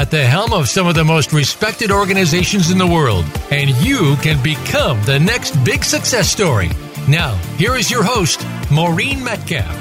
[0.00, 4.16] at the helm of some of the most respected organizations in the world, and you
[4.22, 6.70] can become the next big success story.
[7.06, 9.76] Now, here is your host, Maureen Metcalf.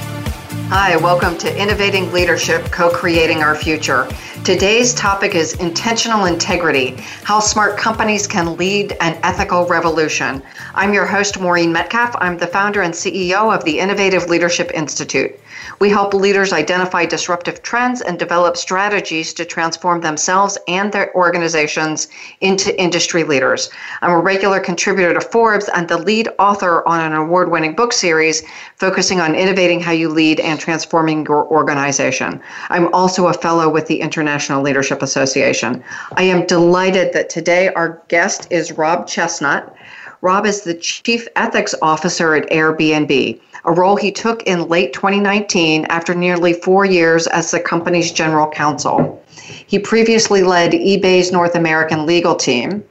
[0.67, 4.09] Hi, welcome to Innovating Leadership, Co Creating Our Future.
[4.43, 10.43] Today's topic is intentional integrity how smart companies can lead an ethical revolution.
[10.75, 12.13] I'm your host, Maureen Metcalf.
[12.17, 15.39] I'm the founder and CEO of the Innovative Leadership Institute.
[15.79, 22.09] We help leaders identify disruptive trends and develop strategies to transform themselves and their organizations
[22.41, 23.69] into industry leaders.
[24.01, 27.93] I'm a regular contributor to Forbes and the lead author on an award winning book
[27.93, 28.43] series
[28.75, 32.41] focusing on innovating how you lead and transforming your organization.
[32.67, 35.81] I'm also a fellow with the International Leadership Association.
[36.17, 39.73] I am delighted that today our guest is Rob Chesnut.
[40.21, 45.85] Rob is the Chief Ethics Officer at Airbnb a role he took in late 2019
[45.85, 49.23] after nearly four years as the company's general counsel.
[49.67, 52.83] He previously led eBay's North American legal team,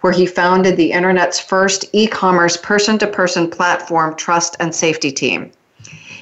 [0.00, 5.12] where he founded the internet's first e commerce person to person platform trust and safety
[5.12, 5.50] team.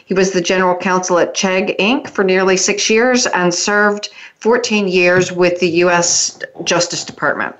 [0.05, 2.09] He was the general counsel at Chegg Inc.
[2.09, 4.09] for nearly six years and served
[4.41, 6.41] 14 years with the U.S.
[6.65, 7.55] Justice Department.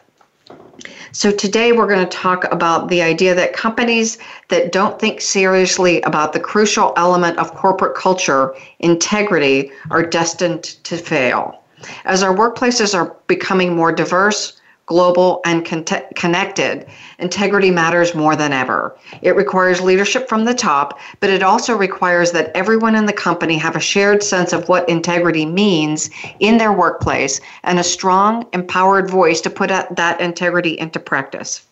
[1.13, 6.03] So today we're going to talk about the idea that companies that don't think seriously
[6.03, 11.63] about the crucial element of corporate culture, integrity, are destined to fail.
[12.05, 14.58] As our workplaces are becoming more diverse,
[14.89, 15.85] global, and con-
[16.17, 16.87] connected,
[17.19, 18.97] integrity matters more than ever.
[19.23, 23.59] It requires leadership from the top, but it also requires that everyone in the company
[23.59, 29.09] have a shared sense of what integrity means in their workplace and a strong, empowered
[29.09, 31.67] voice to put that integrity into practice.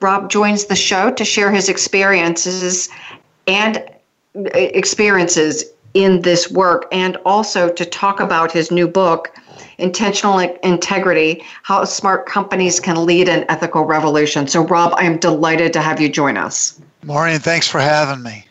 [0.00, 2.90] Rob joins the show to share his experiences
[3.46, 3.82] and
[4.34, 9.34] experiences in this work and also to talk about his new book
[9.78, 14.46] intentional integrity, how smart companies can lead an ethical revolution.
[14.46, 16.80] So, Rob, I am delighted to have you join us.
[17.04, 18.46] Maureen, thanks for having me.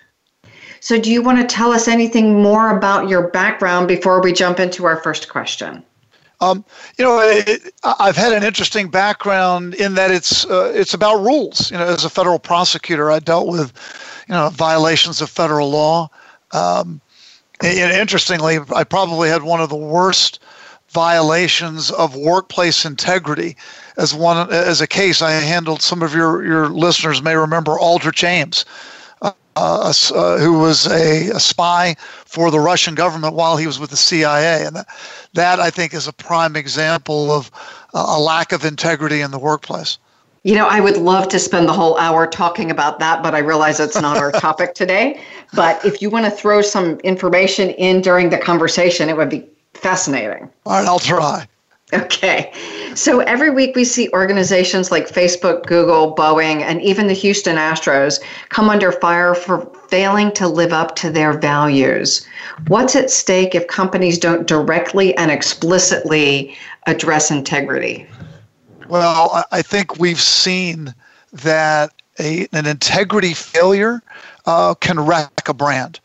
[0.80, 4.60] So, do you want to tell us anything more about your background before we jump
[4.60, 5.84] into our first question?
[6.42, 6.66] Um,
[6.98, 11.70] you know, it, I've had an interesting background in that it's uh, it's about rules.
[11.70, 13.72] You know, as a federal prosecutor, I dealt with
[14.28, 16.10] you know violations of federal law.
[16.52, 17.00] Um,
[17.62, 20.40] and interestingly, I probably had one of the worst
[20.92, 23.56] violations of workplace integrity.
[23.98, 25.82] As one as a case, I handled.
[25.82, 28.66] Some of your your listeners may remember Aldrich Ames,
[29.22, 33.80] uh, uh, uh, who was a, a, spy for the Russian government while he was
[33.80, 34.88] with the CIA, and that,
[35.34, 37.52] that I think is a prime example of
[37.94, 39.98] a lack of integrity in the workplace.
[40.44, 43.40] You know, I would love to spend the whole hour talking about that, but I
[43.40, 45.22] realize it's not our topic today.
[45.54, 49.48] But if you want to throw some information in during the conversation, it would be
[49.82, 50.50] fascinating.
[50.66, 51.48] All right, I'll try.
[51.94, 52.54] Okay.
[52.96, 58.22] So every week we see organizations like Facebook, Google, Boeing, and even the Houston Astros
[58.50, 62.26] come under fire for failing to live up to their values.
[62.68, 66.56] What's at stake if companies don't directly and explicitly
[66.88, 68.08] address integrity?
[68.88, 70.94] Well, I think we've seen
[71.34, 74.02] that a, an integrity failure
[74.46, 76.00] uh, can wreck a brand.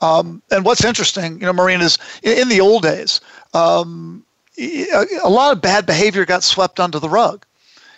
[0.00, 3.20] Um, and what's interesting, you know, Maureen, is in the old days,
[3.54, 4.24] um,
[4.58, 7.44] a lot of bad behavior got swept under the rug.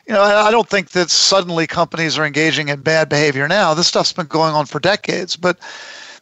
[0.06, 3.74] You know, I don't think that suddenly companies are engaging in bad behavior now.
[3.74, 5.58] This stuff's been going on for decades, but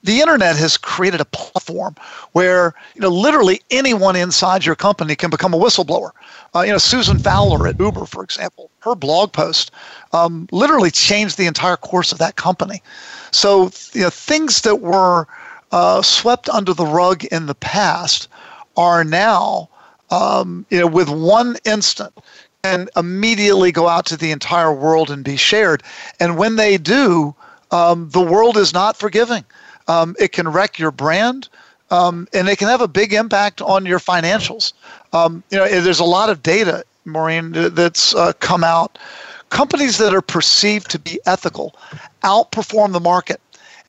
[0.02, 1.94] the internet has created a platform
[2.32, 6.10] where you know literally anyone inside your company can become a whistleblower.
[6.54, 9.70] Uh, you know, Susan Fowler at Uber, for example, her blog post
[10.12, 12.82] um, literally changed the entire course of that company.
[13.30, 15.26] So you know, things that were
[15.76, 18.28] uh, swept under the rug in the past
[18.78, 19.68] are now,
[20.08, 22.14] um, you know, with one instant,
[22.62, 25.82] can immediately go out to the entire world and be shared.
[26.18, 27.34] And when they do,
[27.72, 29.44] um, the world is not forgiving.
[29.86, 31.50] Um, it can wreck your brand,
[31.90, 34.72] um, and it can have a big impact on your financials.
[35.12, 38.98] Um, you know, there's a lot of data, Maureen, that's uh, come out.
[39.50, 41.76] Companies that are perceived to be ethical
[42.24, 43.40] outperform the market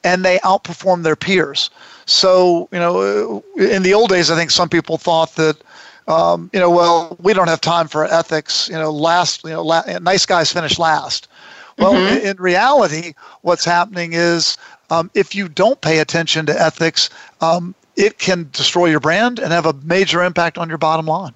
[0.04, 1.70] and they outperform their peers.
[2.06, 5.58] So, you know, in the old days, I think some people thought that,
[6.08, 8.70] um, you know, well, we don't have time for ethics.
[8.70, 11.28] You know, last, you know, la- nice guys finish last.
[11.78, 12.18] Well, mm-hmm.
[12.18, 14.58] in, in, reality, what's happening is
[14.90, 17.10] um, if you don't pay attention to ethics,
[17.42, 21.34] um, it can destroy your brand and have a major impact on your bottom line.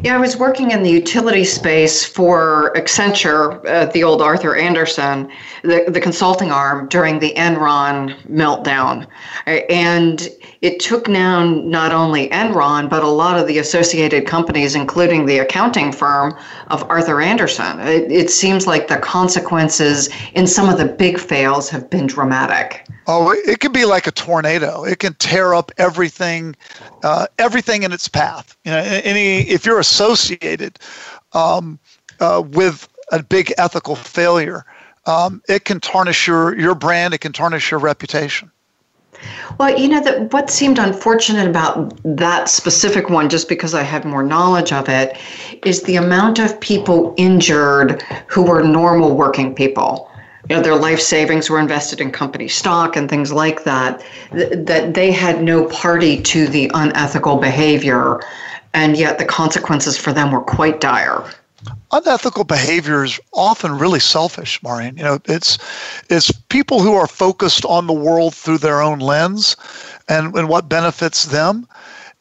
[0.00, 5.30] Yeah, I was working in the utility space for Accenture, uh, the old Arthur Andersen,
[5.62, 9.06] the, the consulting arm during the Enron meltdown.
[9.46, 10.28] And
[10.62, 15.38] it took down not only Enron, but a lot of the associated companies, including the
[15.38, 17.78] accounting firm of Arthur Andersen.
[17.80, 22.86] It, it seems like the consequences in some of the big fails have been dramatic.
[23.14, 24.84] Oh, it can be like a tornado.
[24.84, 26.56] It can tear up everything,
[27.02, 28.56] uh, everything in its path.
[28.64, 30.78] You know, any if you're associated
[31.34, 31.78] um,
[32.20, 34.64] uh, with a big ethical failure,
[35.04, 37.12] um, it can tarnish your your brand.
[37.12, 38.50] It can tarnish your reputation.
[39.58, 44.06] Well, you know that what seemed unfortunate about that specific one, just because I had
[44.06, 45.18] more knowledge of it,
[45.66, 50.08] is the amount of people injured who were normal working people
[50.48, 54.02] you know, their life savings were invested in company stock and things like that,
[54.32, 58.20] th- that they had no party to the unethical behavior,
[58.74, 61.24] and yet the consequences for them were quite dire.
[61.92, 64.96] Unethical behavior is often really selfish, Maureen.
[64.96, 65.58] You know, it's
[66.08, 69.56] it's people who are focused on the world through their own lens
[70.08, 71.68] and, and what benefits them.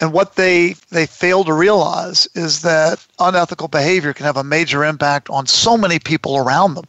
[0.02, 4.84] And what they they fail to realize is that unethical behavior can have a major
[4.84, 6.86] impact on so many people around them.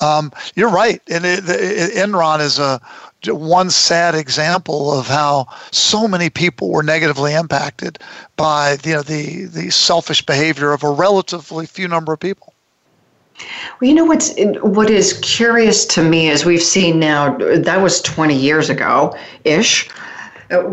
[0.00, 2.80] Um, you're right, and it, it, Enron is a
[3.26, 7.98] one sad example of how so many people were negatively impacted
[8.36, 12.52] by you know the the selfish behavior of a relatively few number of people.
[13.80, 18.02] Well, you know what's what is curious to me is we've seen now that was
[18.02, 19.88] 20 years ago ish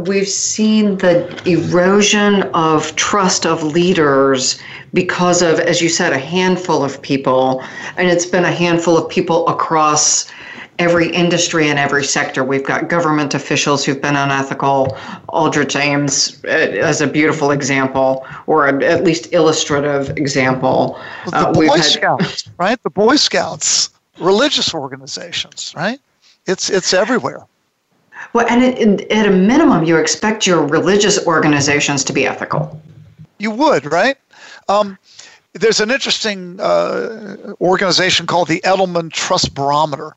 [0.06, 4.60] we've seen the erosion of trust of leaders
[4.94, 7.64] because of, as you said, a handful of people.
[7.98, 10.32] And it's been a handful of people across
[10.80, 12.44] every industry and every sector.
[12.44, 14.98] We've got government officials who've been unethical.
[15.30, 21.00] Aldrich Ames uh, as a beautiful example, or a, at least illustrative example.
[21.26, 22.82] Well, the uh, Boy had, Scouts, right?
[22.84, 23.90] The Boy Scouts,
[24.20, 26.00] religious organizations, right?
[26.46, 27.46] It's it's everywhere.
[28.34, 32.82] Well, and it, at a minimum, you expect your religious organizations to be ethical.
[33.40, 34.18] You would, right?
[34.70, 34.98] Um,
[35.54, 40.14] there's an interesting uh, organization called the Edelman Trust Barometer,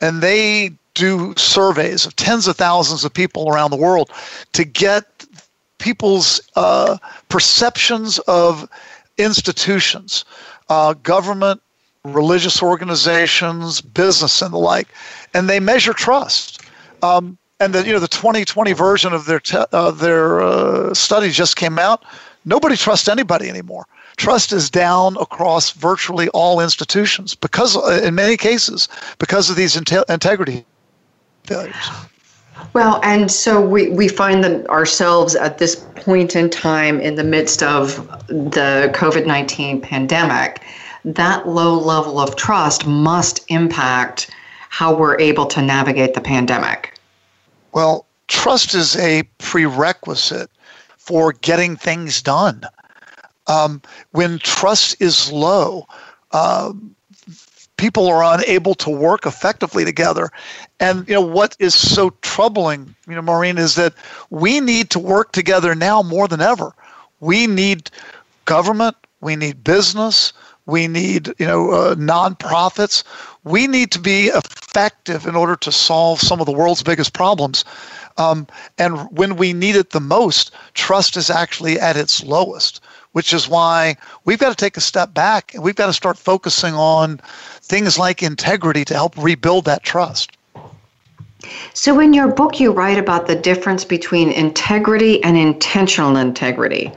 [0.00, 4.10] and they do surveys of tens of thousands of people around the world
[4.52, 5.26] to get
[5.78, 6.96] people's uh,
[7.28, 8.68] perceptions of
[9.18, 10.24] institutions,
[10.68, 11.60] uh, government,
[12.04, 14.88] religious organizations, business, and the like,
[15.32, 16.62] and they measure trust.
[17.02, 21.30] Um, and the you know the 2020 version of their te- uh, their uh, study
[21.30, 22.04] just came out.
[22.44, 23.86] Nobody trusts anybody anymore.
[24.16, 29.76] Trust is down across virtually all institutions because, uh, in many cases, because of these
[29.76, 30.64] inte- integrity
[31.44, 31.90] failures.
[32.74, 37.24] Well, and so we, we find that ourselves at this point in time in the
[37.24, 37.96] midst of
[38.28, 40.62] the COVID 19 pandemic,
[41.04, 44.30] that low level of trust must impact
[44.68, 46.93] how we're able to navigate the pandemic.
[47.74, 50.50] Well, trust is a prerequisite
[50.96, 52.62] for getting things done.
[53.46, 53.82] Um,
[54.12, 55.86] when trust is low,
[56.30, 56.72] uh,
[57.76, 60.30] people are unable to work effectively together.
[60.80, 63.94] And you know what is so troubling, you know, Maureen, is that
[64.30, 66.72] we need to work together now more than ever.
[67.20, 67.90] We need
[68.44, 70.32] government, we need business,
[70.66, 73.04] we need you know uh, nonprofits.
[73.44, 77.64] We need to be effective in order to solve some of the world's biggest problems.
[78.16, 78.46] Um,
[78.78, 82.80] and when we need it the most, trust is actually at its lowest,
[83.12, 86.16] which is why we've got to take a step back and we've got to start
[86.16, 87.20] focusing on
[87.60, 90.30] things like integrity to help rebuild that trust.
[91.74, 96.90] So, in your book, you write about the difference between integrity and intentional integrity.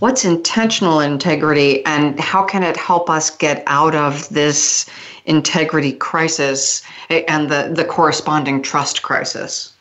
[0.00, 4.86] What's intentional integrity, and how can it help us get out of this
[5.26, 9.74] integrity crisis and the, the corresponding trust crisis?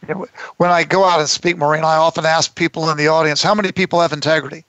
[0.57, 3.55] When I go out and speak, Maureen, I often ask people in the audience, how
[3.55, 4.65] many people have integrity?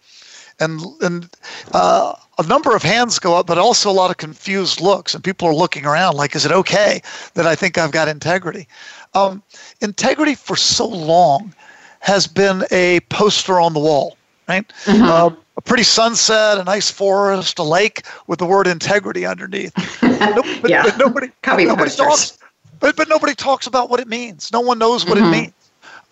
[0.61, 1.29] And, and
[1.73, 5.25] uh, a number of hands go up, but also a lot of confused looks, and
[5.25, 7.03] people are looking around like, is it okay
[7.35, 8.69] that I think I've got integrity?
[9.15, 9.43] Um,
[9.81, 11.53] integrity for so long
[11.99, 14.17] has been a poster on the wall,
[14.51, 14.73] right?
[14.85, 15.03] Mm-hmm.
[15.03, 19.73] Uh, a pretty sunset, a nice forest, a lake with the word integrity underneath.
[20.03, 20.83] no, but, yeah.
[20.83, 22.39] But nobody, Copy nobody talks,
[22.81, 24.51] but, but nobody talks about what it means.
[24.53, 25.35] No one knows what mm-hmm.
[25.35, 25.53] it means.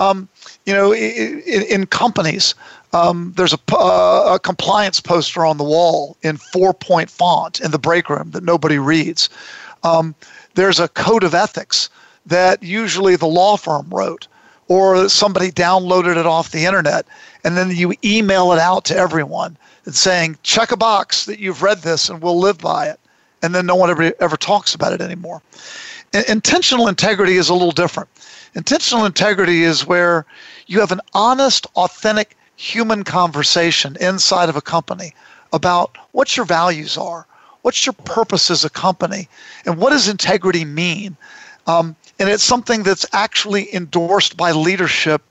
[0.01, 0.29] Um,
[0.65, 2.55] you know, in, in companies,
[2.93, 7.73] um, there's a, uh, a, compliance poster on the wall in four point font in
[7.73, 9.29] the break room that nobody reads.
[9.83, 10.15] Um,
[10.55, 11.91] there's a code of ethics
[12.27, 14.29] that usually the law firm wrote
[14.69, 17.07] or somebody downloaded it off the internet
[17.45, 21.63] and then you email it out to everyone and saying check a box that you've
[21.63, 23.01] read this and we'll live by it.
[23.43, 25.43] And then no one ever, ever talks about it anymore.
[26.29, 28.09] Intentional integrity is a little different.
[28.55, 30.27] Intentional integrity is where
[30.67, 35.15] you have an honest authentic human conversation inside of a company
[35.53, 37.27] about what your values are
[37.63, 39.29] what's your purpose as a company
[39.67, 41.17] and what does integrity mean?
[41.67, 45.23] Um, and it's something that's actually endorsed by leadership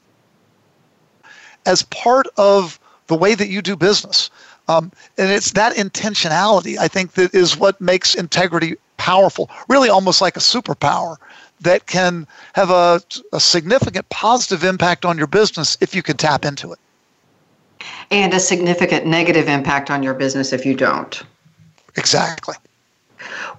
[1.66, 4.30] as part of the way that you do business.
[4.68, 10.22] Um, and it's that intentionality, I think, that is what makes integrity powerful, really almost
[10.22, 11.18] like a superpower
[11.62, 13.02] that can have a,
[13.34, 16.80] a significant positive impact on your business if you can tap into it.
[18.12, 21.24] And a significant negative impact on your business if you don't.
[21.96, 22.56] Exactly.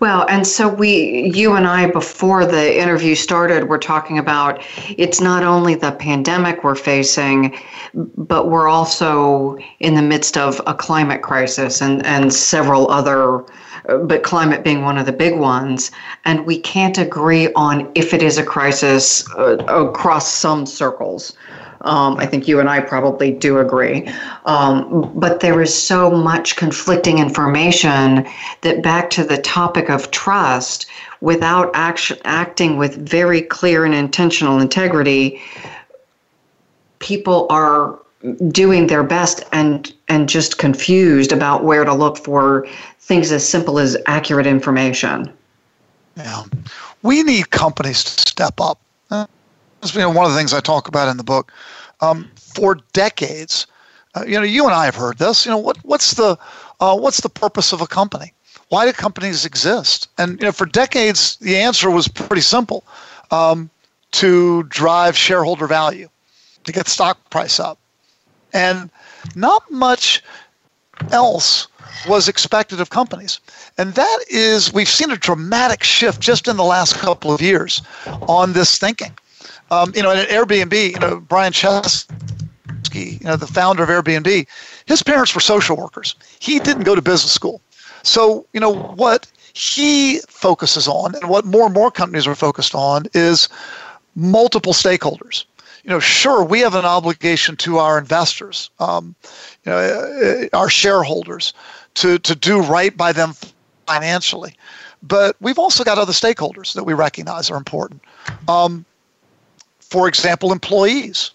[0.01, 4.63] Well, and so we, you and I, before the interview started, we're talking about
[4.97, 7.59] it's not only the pandemic we're facing,
[7.95, 13.45] but we're also in the midst of a climate crisis and, and several other,
[14.05, 15.91] but climate being one of the big ones.
[16.25, 21.37] And we can't agree on if it is a crisis uh, across some circles.
[21.83, 24.09] Um, I think you and I probably do agree.
[24.47, 28.27] Um, but there is so much conflicting information
[28.63, 30.87] that, back to the topic of trust,
[31.21, 35.41] without acting with very clear and intentional integrity,
[36.99, 37.99] people are
[38.49, 42.67] doing their best and and just confused about where to look for
[42.99, 45.33] things as simple as accurate information.
[46.17, 46.43] Yeah,
[47.03, 48.81] we need companies to step up
[49.83, 51.53] is one of the things I talk about in the book.
[52.01, 53.67] Um, for decades,
[54.15, 55.45] uh, you know, you and I have heard this.
[55.45, 56.39] You know, what what's the
[56.81, 58.33] uh, what's the purpose of a company?
[58.69, 60.09] Why do companies exist?
[60.19, 62.85] And you know, for decades, the answer was pretty simple:
[63.31, 63.71] um,
[64.13, 66.09] to drive shareholder value,
[66.65, 67.79] to get stock price up,
[68.53, 68.91] and
[69.35, 70.23] not much
[71.13, 71.69] else
[72.07, 73.41] was expected of companies.
[73.77, 77.83] And that is, we've seen a dramatic shift just in the last couple of years
[78.07, 79.13] on this thinking.
[79.71, 84.47] Um, you know, at Airbnb, you know, Brian Chesky, you know, the founder of Airbnb,
[84.87, 86.15] his parents were social workers.
[86.39, 87.61] He didn't go to business school.
[88.03, 92.75] So, you know, what he focuses on and what more and more companies are focused
[92.75, 93.49] on is
[94.15, 95.45] multiple stakeholders.
[95.85, 99.15] You know, sure, we have an obligation to our investors, um,
[99.65, 101.53] you know, uh, our shareholders,
[101.95, 103.35] to, to do right by them
[103.87, 104.55] financially.
[105.03, 108.03] But we've also got other stakeholders that we recognize are important.
[108.49, 108.85] Um,
[109.89, 111.31] for example, employees,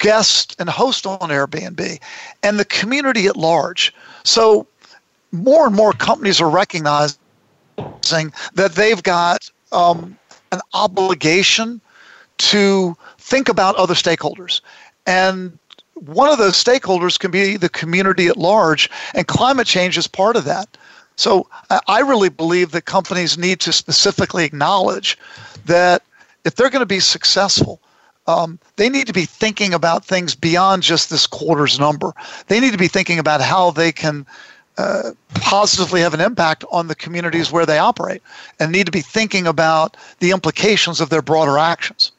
[0.00, 2.00] guests, and hosts on Airbnb,
[2.42, 3.94] and the community at large.
[4.24, 4.66] So
[5.32, 7.16] more and more companies are recognizing
[7.76, 10.16] that they've got um,
[10.52, 11.80] an obligation
[12.38, 14.62] to think about other stakeholders.
[15.06, 15.58] And
[15.94, 20.36] one of those stakeholders can be the community at large, and climate change is part
[20.36, 20.76] of that.
[21.16, 21.46] So
[21.86, 25.18] I really believe that companies need to specifically acknowledge
[25.66, 26.02] that
[26.44, 27.80] if they're going to be successful,
[28.26, 32.12] um, they need to be thinking about things beyond just this quarter's number.
[32.46, 34.26] They need to be thinking about how they can
[34.78, 38.22] uh, positively have an impact on the communities where they operate
[38.58, 42.12] and need to be thinking about the implications of their broader actions.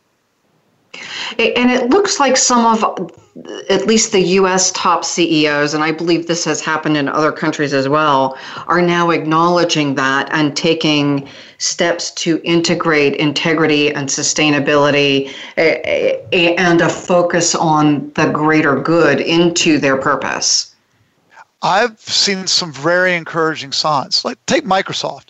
[1.38, 3.12] And it looks like some of,
[3.70, 7.74] at least the US top CEOs, and I believe this has happened in other countries
[7.74, 8.38] as well,
[8.68, 11.28] are now acknowledging that and taking
[11.58, 19.98] steps to integrate integrity and sustainability and a focus on the greater good into their
[19.98, 20.76] purpose.
[21.62, 24.26] I've seen some very encouraging signs.
[24.26, 25.26] Like, take Microsoft.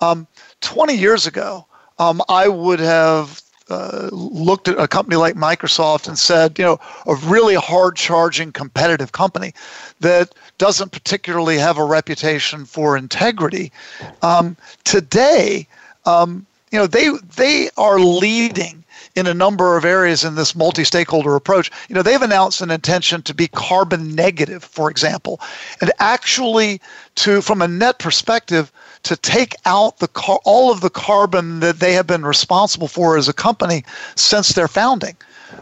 [0.00, 0.26] Um,
[0.60, 1.66] 20 years ago,
[1.98, 6.78] um, I would have uh, looked at a company like Microsoft and said, you know,
[7.06, 9.54] a really hard charging competitive company
[10.00, 13.72] that doesn't particularly have a reputation for integrity.
[14.22, 15.66] Um, today,
[16.04, 21.34] um, you know, they they are leading in a number of areas in this multi-stakeholder
[21.36, 21.70] approach.
[21.88, 25.40] You know, they've announced an intention to be carbon negative, for example,
[25.80, 26.80] and actually
[27.16, 28.72] to, from a net perspective,
[29.04, 33.16] to take out the car, all of the carbon that they have been responsible for
[33.16, 33.84] as a company
[34.16, 35.16] since their founding.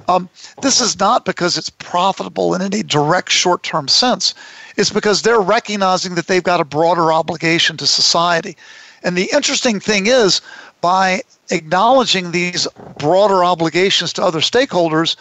[0.08, 0.28] Um,
[0.62, 4.34] this is not because it's profitable in any direct short term sense.
[4.76, 8.56] It's because they're recognizing that they've got a broader obligation to society.
[9.02, 10.40] And the interesting thing is,
[10.80, 12.66] by acknowledging these
[12.98, 15.16] broader obligations to other stakeholders,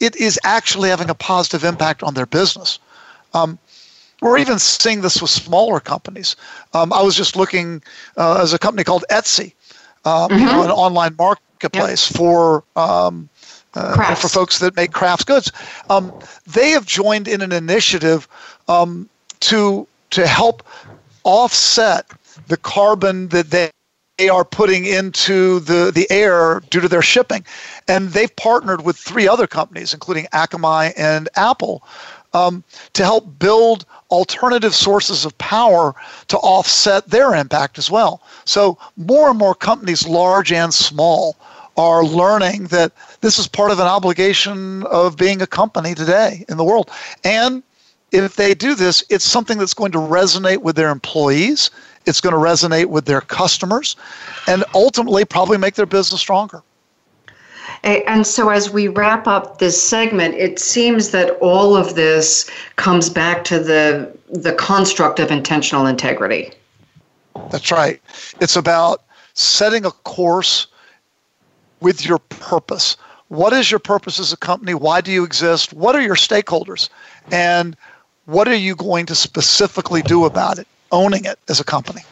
[0.00, 2.78] it is actually having a positive impact on their business.
[3.34, 3.58] Um,
[4.24, 6.34] we're even seeing this with smaller companies.
[6.72, 7.82] Um, I was just looking
[8.16, 9.52] uh, as a company called Etsy,
[10.06, 10.38] um, mm-hmm.
[10.38, 12.16] you know, an online marketplace yep.
[12.16, 13.28] for um,
[13.74, 15.52] uh, for folks that make crafts goods.
[15.90, 16.10] Um,
[16.46, 18.26] they have joined in an initiative
[18.66, 20.62] um, to to help
[21.24, 22.10] offset
[22.48, 23.70] the carbon that they
[24.16, 27.44] they are putting into the, the air due to their shipping.
[27.88, 31.82] And they've partnered with three other companies, including Akamai and Apple,
[32.34, 32.62] um,
[32.92, 35.94] to help build alternative sources of power
[36.28, 38.20] to offset their impact as well.
[38.44, 41.36] So, more and more companies, large and small,
[41.76, 46.56] are learning that this is part of an obligation of being a company today in
[46.56, 46.90] the world.
[47.24, 47.62] And
[48.12, 51.70] if they do this, it's something that's going to resonate with their employees,
[52.06, 53.96] it's going to resonate with their customers,
[54.46, 56.62] and ultimately probably make their business stronger.
[57.84, 63.10] And so, as we wrap up this segment, it seems that all of this comes
[63.10, 66.50] back to the the construct of intentional integrity.
[67.50, 68.00] That's right.
[68.40, 69.02] It's about
[69.34, 70.66] setting a course
[71.80, 72.96] with your purpose.
[73.28, 74.72] What is your purpose as a company?
[74.72, 75.74] Why do you exist?
[75.74, 76.88] What are your stakeholders?
[77.30, 77.76] And
[78.24, 80.66] what are you going to specifically do about it?
[80.90, 82.02] Owning it as a company.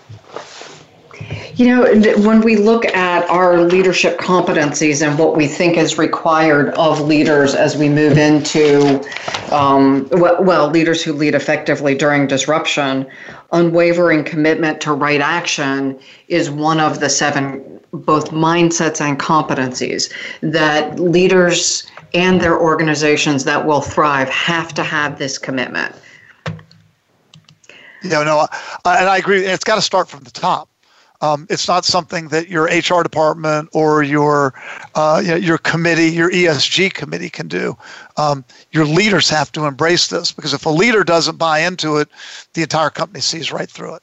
[1.55, 1.83] You know,
[2.23, 7.55] when we look at our leadership competencies and what we think is required of leaders
[7.55, 9.03] as we move into,
[9.53, 13.07] um, well, leaders who lead effectively during disruption,
[13.53, 15.99] unwavering commitment to right action
[16.29, 20.11] is one of the seven both mindsets and competencies
[20.41, 25.95] that leaders and their organizations that will thrive have to have this commitment.
[28.03, 28.49] Know, no,
[28.85, 29.45] and I agree.
[29.45, 30.69] It's got to start from the top.
[31.23, 34.53] Um, it's not something that your HR department or your
[34.95, 37.77] uh, you know, your committee, your ESG committee can do.
[38.17, 42.09] Um, your leaders have to embrace this because if a leader doesn't buy into it,
[42.55, 44.03] the entire company sees right through it.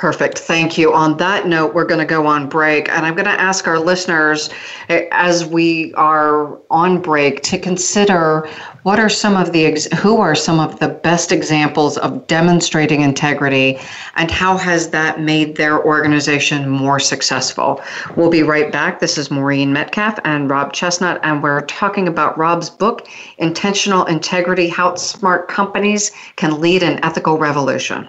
[0.00, 0.38] Perfect.
[0.38, 0.94] Thank you.
[0.94, 2.88] On that note, we're going to go on break.
[2.88, 4.48] And I'm going to ask our listeners,
[4.88, 8.48] eh, as we are on break, to consider
[8.84, 13.78] what are some of the, who are some of the best examples of demonstrating integrity
[14.16, 17.82] and how has that made their organization more successful?
[18.16, 19.00] We'll be right back.
[19.00, 24.66] This is Maureen Metcalf and Rob Chesnut, and we're talking about Rob's book, Intentional Integrity
[24.66, 28.08] How Smart Companies Can Lead an Ethical Revolution.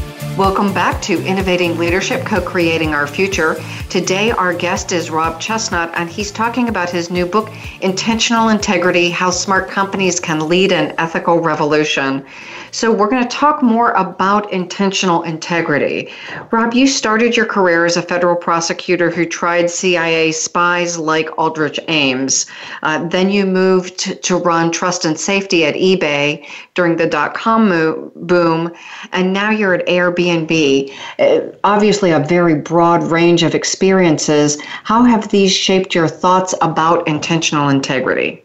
[0.37, 3.61] Welcome back to Innovating Leadership, Co Creating Our Future.
[3.89, 9.09] Today, our guest is Rob Chesnut, and he's talking about his new book, Intentional Integrity
[9.09, 12.25] How Smart Companies Can Lead an Ethical Revolution.
[12.71, 16.11] So, we're going to talk more about intentional integrity.
[16.51, 21.79] Rob, you started your career as a federal prosecutor who tried CIA spies like Aldrich
[21.87, 22.45] Ames.
[22.81, 27.69] Uh, then you moved to, run trust and safety at eBay during the dot com
[27.69, 28.71] mo- boom,
[29.11, 30.91] and now you're at Airbnb.
[31.19, 34.59] Uh, obviously, a very broad range of experiences.
[34.83, 38.43] How have these shaped your thoughts about intentional integrity?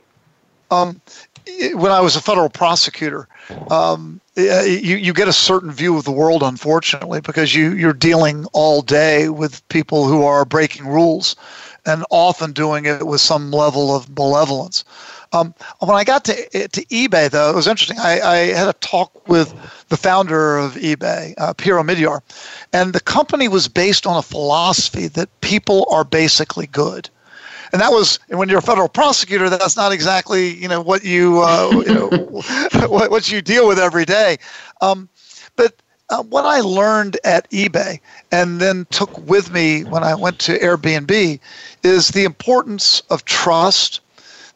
[0.70, 1.00] Um,
[1.74, 3.28] when I was a federal prosecutor,
[3.70, 8.46] um, you, you get a certain view of the world, unfortunately, because you, you're dealing
[8.52, 11.36] all day with people who are breaking rules
[11.86, 14.84] and often doing it with some level of malevolence.
[15.32, 17.98] Um, when I got to, to eBay, though, it was interesting.
[17.98, 19.54] I, I had a talk with
[19.88, 22.20] the founder of eBay, uh, Pierre Omidyar,
[22.72, 27.08] and the company was based on a philosophy that people are basically good
[27.72, 29.48] and that was and when you're a federal prosecutor.
[29.50, 32.08] That's not exactly you know what you, uh, you know
[32.88, 34.38] what, what you deal with every day.
[34.80, 35.08] Um,
[35.56, 35.74] but
[36.08, 38.00] uh, what I learned at eBay
[38.30, 41.40] and then took with me when I went to Airbnb
[41.82, 44.00] is the importance of trust.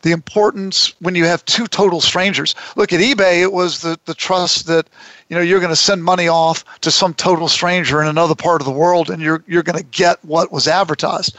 [0.02, 2.54] The importance when you have two total strangers.
[2.74, 4.88] Look at eBay; it was the, the trust that
[5.28, 8.62] you know you're going to send money off to some total stranger in another part
[8.62, 11.36] of the world, and you're you're going to get what was advertised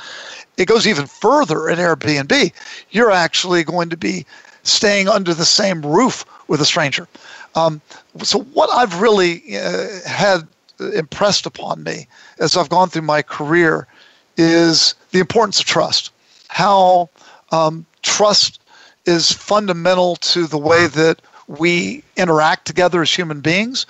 [0.58, 2.52] it goes even further in Airbnb.
[2.92, 4.26] You're actually going to be
[4.64, 7.08] staying under the same roof with a stranger.
[7.56, 7.82] Um,
[8.24, 10.48] so, what I've really uh, had
[10.94, 12.08] impressed upon me
[12.40, 13.88] as I've gone through my career
[14.38, 16.12] is the importance of trust.
[16.48, 17.10] How
[17.52, 18.60] um, trust
[19.06, 21.22] is fundamental to the way that
[21.60, 23.86] we interact together as human beings.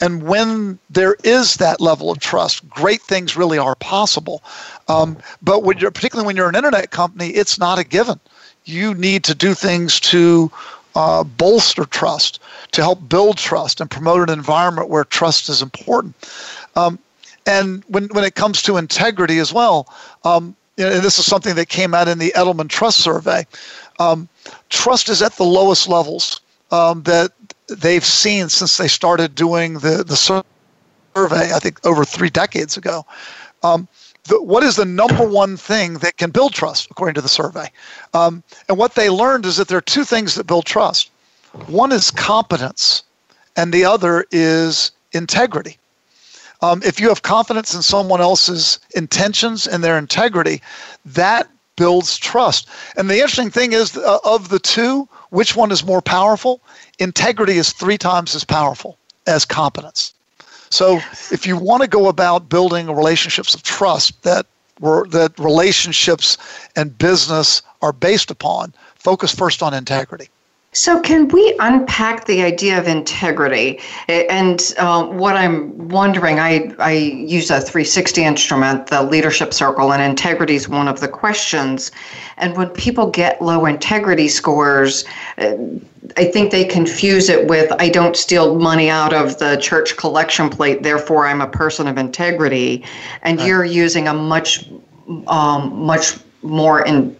[0.00, 4.42] And when there is that level of trust, great things really are possible.
[4.88, 8.18] Um, but when particularly when you're an internet company, it's not a given.
[8.64, 10.50] You need to do things to
[10.94, 12.40] uh, bolster trust,
[12.72, 16.14] to help build trust and promote an environment where trust is important.
[16.76, 16.98] Um,
[17.46, 19.92] and when, when it comes to integrity as well,
[20.24, 23.46] um, and this is something that came out in the Edelman Trust Survey,
[24.00, 24.28] um,
[24.70, 27.32] trust is at the lowest levels um, that
[27.68, 33.06] they've seen since they started doing the, the survey, I think over three decades ago.
[33.62, 33.88] Um,
[34.24, 37.70] the, what is the number one thing that can build trust, according to the survey?
[38.14, 41.10] Um, and what they learned is that there are two things that build trust
[41.66, 43.04] one is competence,
[43.56, 45.78] and the other is integrity.
[46.62, 50.62] Um, if you have confidence in someone else's intentions and their integrity,
[51.04, 52.68] that builds trust.
[52.96, 56.60] And the interesting thing is, uh, of the two, which one is more powerful?
[56.98, 60.14] Integrity is three times as powerful as competence.
[60.70, 60.96] So
[61.30, 64.46] if you want to go about building relationships of trust that
[64.80, 66.36] that relationships
[66.74, 70.28] and business are based upon, focus first on integrity.
[70.74, 73.78] So, can we unpack the idea of integrity?
[74.08, 80.02] And uh, what I'm wondering, I, I use a 360 instrument, the leadership circle, and
[80.02, 81.92] integrity is one of the questions.
[82.38, 85.04] And when people get low integrity scores,
[85.38, 85.54] uh,
[86.16, 90.50] I think they confuse it with I don't steal money out of the church collection
[90.50, 92.84] plate, therefore I'm a person of integrity.
[93.22, 93.46] And right.
[93.46, 94.68] you're using a much,
[95.28, 97.16] um, much more in,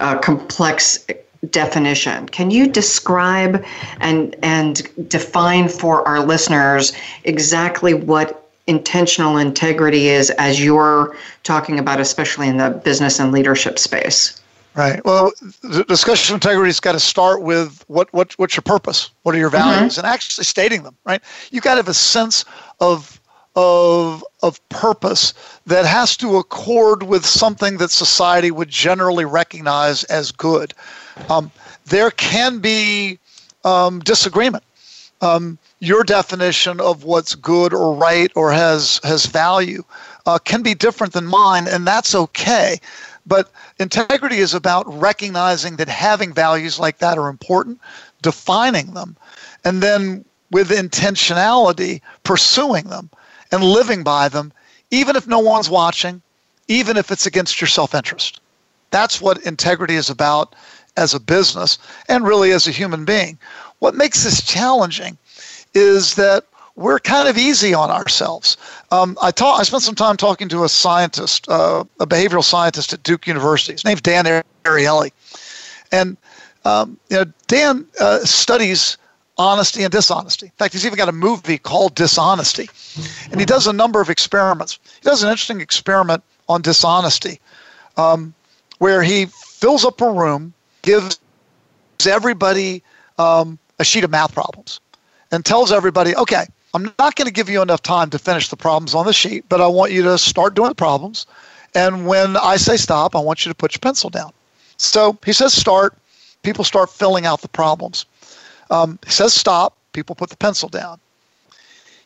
[0.00, 1.06] uh, complex
[1.50, 2.28] definition.
[2.28, 3.64] Can you describe
[4.00, 6.92] and and define for our listeners
[7.24, 13.78] exactly what intentional integrity is as you're talking about especially in the business and leadership
[13.78, 14.40] space?
[14.74, 15.02] Right.
[15.06, 15.32] Well,
[15.62, 19.10] the discussion of integrity has got to start with what, what what's your purpose?
[19.22, 19.70] What are your mm-hmm.
[19.70, 19.92] values?
[19.94, 20.06] Mm-hmm.
[20.06, 21.22] And actually stating them, right?
[21.50, 22.44] You've got to have a sense
[22.80, 23.18] of
[23.56, 25.32] of of purpose
[25.66, 30.74] that has to accord with something that society would generally recognize as good.
[31.30, 31.50] Um,
[31.86, 33.18] there can be
[33.64, 34.62] um, disagreement.
[35.22, 39.82] Um, your definition of what's good or right or has has value
[40.26, 42.78] uh, can be different than mine, and that's okay.
[43.26, 47.80] But integrity is about recognizing that having values like that are important,
[48.22, 49.16] defining them,
[49.64, 53.10] and then with intentionality pursuing them
[53.56, 54.52] and living by them,
[54.90, 56.22] even if no one's watching,
[56.68, 58.40] even if it's against your self interest.
[58.90, 60.54] That's what integrity is about
[60.96, 63.38] as a business and really as a human being.
[63.80, 65.18] What makes this challenging
[65.74, 66.44] is that
[66.76, 68.56] we're kind of easy on ourselves.
[68.90, 73.02] Um, I, I spent some time talking to a scientist, uh, a behavioral scientist at
[73.02, 73.72] Duke University.
[73.72, 75.10] His name's Dan Ariely.
[75.90, 76.16] And
[76.64, 78.98] um, you know, Dan uh, studies
[79.38, 80.46] honesty and dishonesty.
[80.46, 82.68] In fact, he's even got a movie called Dishonesty.
[83.30, 84.78] And he does a number of experiments.
[85.00, 87.40] He does an interesting experiment on dishonesty,
[87.96, 88.34] um,
[88.78, 91.18] where he fills up a room, gives
[92.06, 92.82] everybody
[93.18, 94.80] um, a sheet of math problems,
[95.32, 98.56] and tells everybody, okay, I'm not going to give you enough time to finish the
[98.56, 101.26] problems on the sheet, but I want you to start doing the problems.
[101.74, 104.32] And when I say stop, I want you to put your pencil down.
[104.76, 105.96] So he says start.
[106.42, 108.04] People start filling out the problems.
[108.70, 109.76] Um, he says stop.
[109.92, 111.00] People put the pencil down.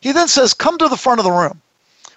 [0.01, 1.61] He then says, come to the front of the room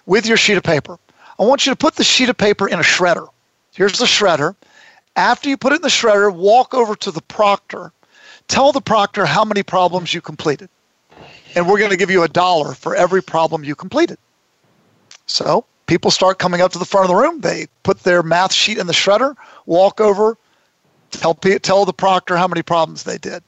[0.05, 0.97] with your sheet of paper.
[1.39, 3.27] I want you to put the sheet of paper in a shredder.
[3.73, 4.55] Here's the shredder.
[5.15, 7.91] After you put it in the shredder, walk over to the proctor.
[8.47, 10.69] Tell the proctor how many problems you completed.
[11.55, 14.17] And we're going to give you a dollar for every problem you completed.
[15.27, 17.41] So people start coming up to the front of the room.
[17.41, 20.37] They put their math sheet in the shredder, walk over,
[21.11, 23.43] tell, tell the proctor how many problems they did.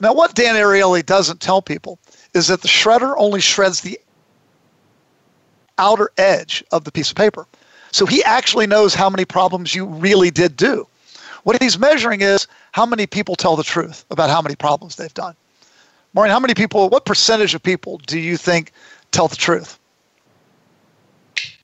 [0.00, 1.98] Now, what Dan Ariely doesn't tell people
[2.34, 3.98] is that the shredder only shreds the
[5.78, 7.46] outer edge of the piece of paper.
[7.92, 10.86] So he actually knows how many problems you really did do.
[11.44, 15.14] What he's measuring is how many people tell the truth about how many problems they've
[15.14, 15.34] done.
[16.12, 18.72] Maureen, how many people, what percentage of people do you think
[19.12, 19.78] tell the truth?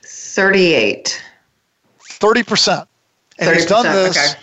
[0.03, 1.23] 38.
[2.09, 2.87] 30%.
[3.39, 4.17] And 30%, he's done this.
[4.17, 4.41] Okay.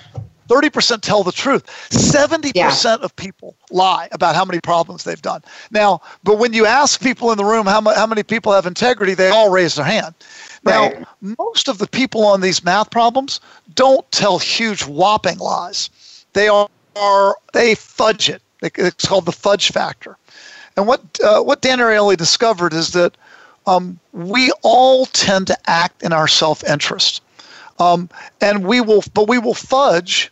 [0.50, 1.66] 30% tell the truth.
[1.90, 2.96] 70% yeah.
[2.96, 5.42] of people lie about how many problems they've done.
[5.72, 9.14] Now, but when you ask people in the room how, how many people have integrity,
[9.14, 10.16] they all raise their hand.
[10.66, 11.06] Now, right.
[11.38, 13.40] most of the people on these math problems
[13.76, 15.90] don't tell huge whopping lies.
[16.34, 18.42] They are, are they fudge it.
[18.62, 20.18] It's called the fudge factor.
[20.76, 23.16] And what uh, what Dan Ariely discovered is that
[23.68, 27.22] um, we all tend to act in our self-interest,
[27.80, 28.10] um,
[28.42, 30.32] and we will, but we will fudge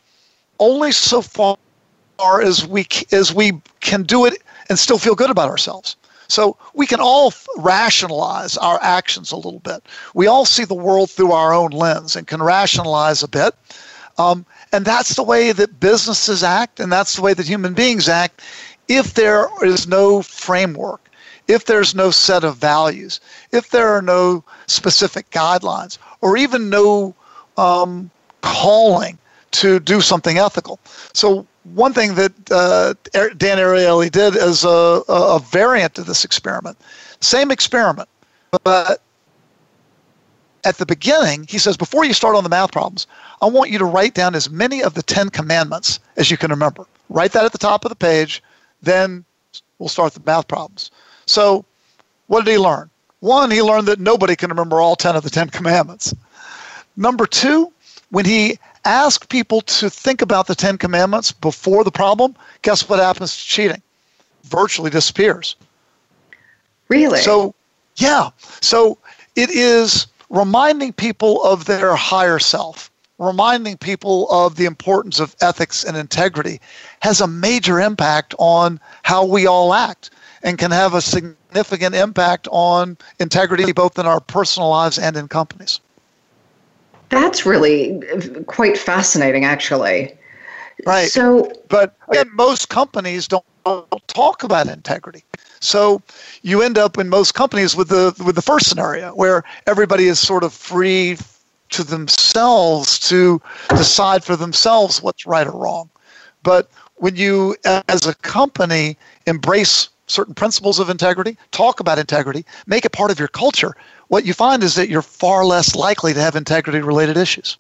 [0.59, 1.57] only so far
[2.41, 5.95] as we as we can do it and still feel good about ourselves.
[6.27, 9.85] So we can all rationalize our actions a little bit.
[10.13, 13.55] We all see the world through our own lens and can rationalize a bit.
[14.17, 18.09] Um, and that's the way that businesses act, and that's the way that human beings
[18.09, 18.41] act
[18.87, 21.09] if there is no framework,
[21.47, 23.19] if there's no set of values,
[23.51, 27.15] if there are no specific guidelines, or even no
[27.57, 28.09] um,
[28.41, 29.17] calling
[29.51, 30.79] to do something ethical.
[31.13, 36.77] So one thing that uh, Dan Ariely did as a, a variant of this experiment,
[37.19, 38.09] same experiment,
[38.63, 39.01] but
[40.63, 43.07] at the beginning, he says, before you start on the math problems,
[43.41, 46.51] I want you to write down as many of the Ten Commandments as you can
[46.51, 46.85] remember.
[47.09, 48.43] Write that at the top of the page,
[48.81, 49.23] then
[49.79, 50.91] we'll start the math problems.
[51.25, 51.63] So,
[52.27, 52.89] what did he learn?
[53.21, 56.13] One, he learned that nobody can remember all 10 of the Ten Commandments.
[56.95, 57.71] Number two,
[58.09, 62.99] when he ask people to think about the Ten Commandments before the problem, guess what
[62.99, 63.81] happens to cheating?
[64.43, 65.55] Virtually disappears.
[66.87, 67.19] Really?
[67.19, 67.53] So,
[67.97, 68.29] yeah.
[68.61, 68.97] So
[69.35, 75.83] it is reminding people of their higher self, reminding people of the importance of ethics
[75.83, 76.61] and integrity
[77.01, 80.11] has a major impact on how we all act
[80.43, 85.27] and can have a significant impact on integrity both in our personal lives and in
[85.27, 85.81] companies.
[87.09, 90.17] That's really uh, quite fascinating, actually.
[90.85, 91.09] Right.
[91.09, 93.43] So, but again, most companies don't
[94.07, 95.23] talk about integrity.
[95.59, 96.01] So
[96.43, 100.19] you end up in most companies with the with the first scenario where everybody is
[100.19, 101.17] sort of free
[101.69, 105.89] to themselves to decide for themselves what's right or wrong.
[106.43, 112.85] But when you as a company embrace certain principles of integrity, talk about integrity, make
[112.85, 113.75] it part of your culture,
[114.07, 117.57] what you find is that you're far less likely to have integrity related issues.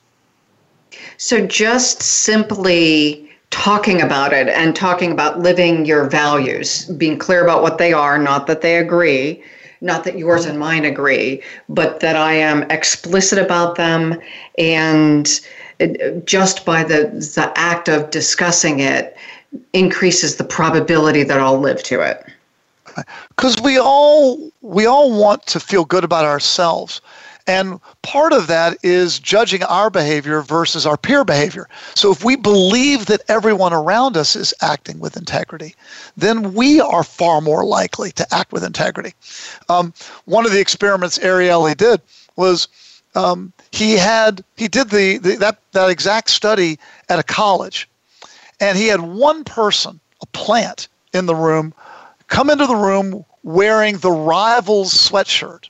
[1.17, 7.61] So just simply talking about it and talking about living your values, being clear about
[7.61, 9.43] what they are, not that they agree,
[9.81, 14.19] not that yours and mine agree, but that I am explicit about them
[14.57, 15.39] and
[16.25, 19.15] just by the the act of discussing it
[19.73, 22.25] increases the probability that I'll live to it
[23.37, 27.01] because we all we all want to feel good about ourselves
[27.47, 31.69] and part of that is judging our behavior versus our peer behavior.
[31.95, 35.73] So if we believe that everyone around us is acting with integrity,
[36.17, 39.13] then we are far more likely to act with integrity.
[39.69, 39.93] Um,
[40.25, 42.01] one of the experiments Ariely did
[42.35, 42.67] was
[43.15, 47.87] um, he had he did the, the that that exact study at a college,
[48.59, 51.73] and he had one person, a plant, in the room
[52.27, 55.69] come into the room wearing the rival's sweatshirt.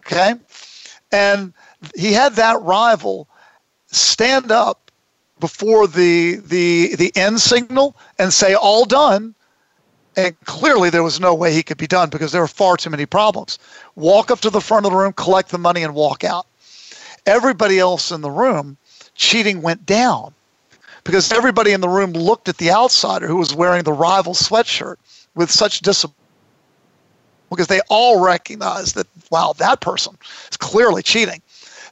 [0.00, 0.34] Okay?
[1.12, 1.52] And
[1.96, 3.28] he had that rival
[3.86, 4.90] stand up
[5.40, 9.34] before the the the end signal and say all done
[10.16, 12.88] and clearly there was no way he could be done because there were far too
[12.88, 13.58] many problems
[13.94, 16.46] walk up to the front of the room collect the money and walk out
[17.26, 18.76] everybody else in the room,
[19.14, 20.34] cheating went down
[21.04, 24.96] because everybody in the room looked at the outsider who was wearing the rival sweatshirt
[25.34, 26.16] with such discipline
[27.50, 30.16] because they all recognize that, wow, that person
[30.50, 31.40] is clearly cheating.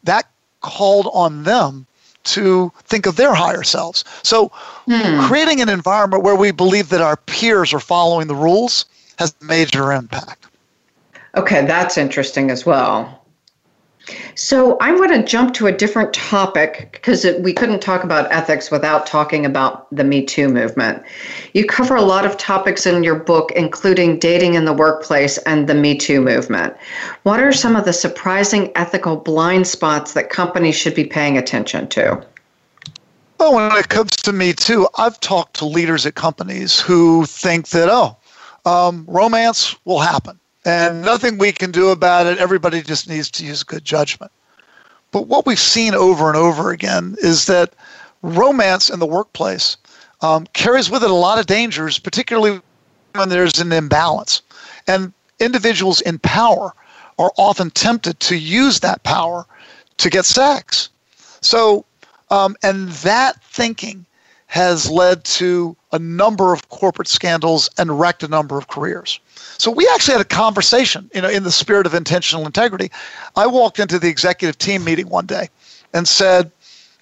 [0.05, 0.28] That
[0.61, 1.87] called on them
[2.24, 4.05] to think of their higher selves.
[4.22, 4.48] So,
[4.87, 5.20] hmm.
[5.26, 8.85] creating an environment where we believe that our peers are following the rules
[9.18, 10.46] has major impact.
[11.37, 13.22] Okay, that's interesting as well.
[14.35, 18.71] So I want to jump to a different topic because we couldn't talk about ethics
[18.71, 21.03] without talking about the Me Too movement.
[21.53, 25.69] You cover a lot of topics in your book, including dating in the workplace and
[25.69, 26.77] the Me Too movement.
[27.23, 31.88] What are some of the surprising ethical blind spots that companies should be paying attention
[31.88, 32.25] to?
[33.38, 37.69] Well, when it comes to Me Too, I've talked to leaders at companies who think
[37.69, 38.17] that, oh,
[38.65, 42.38] um, romance will happen and nothing we can do about it.
[42.38, 44.33] Everybody just needs to use good judgment.
[45.11, 47.75] But what we've seen over and over again is that
[48.22, 49.77] romance in the workplace
[50.20, 52.61] um, carries with it a lot of dangers, particularly
[53.14, 54.42] when there's an imbalance.
[54.87, 56.72] And individuals in power
[57.18, 59.46] are often tempted to use that power
[59.98, 60.88] to get sex.
[61.40, 61.85] So,
[62.31, 64.07] um, and that thinking
[64.53, 69.19] has led to a number of corporate scandals and wrecked a number of careers.
[69.57, 72.91] So we actually had a conversation, you know, in the spirit of intentional integrity.
[73.35, 75.49] I walked into the executive team meeting one day
[75.95, 76.51] and said,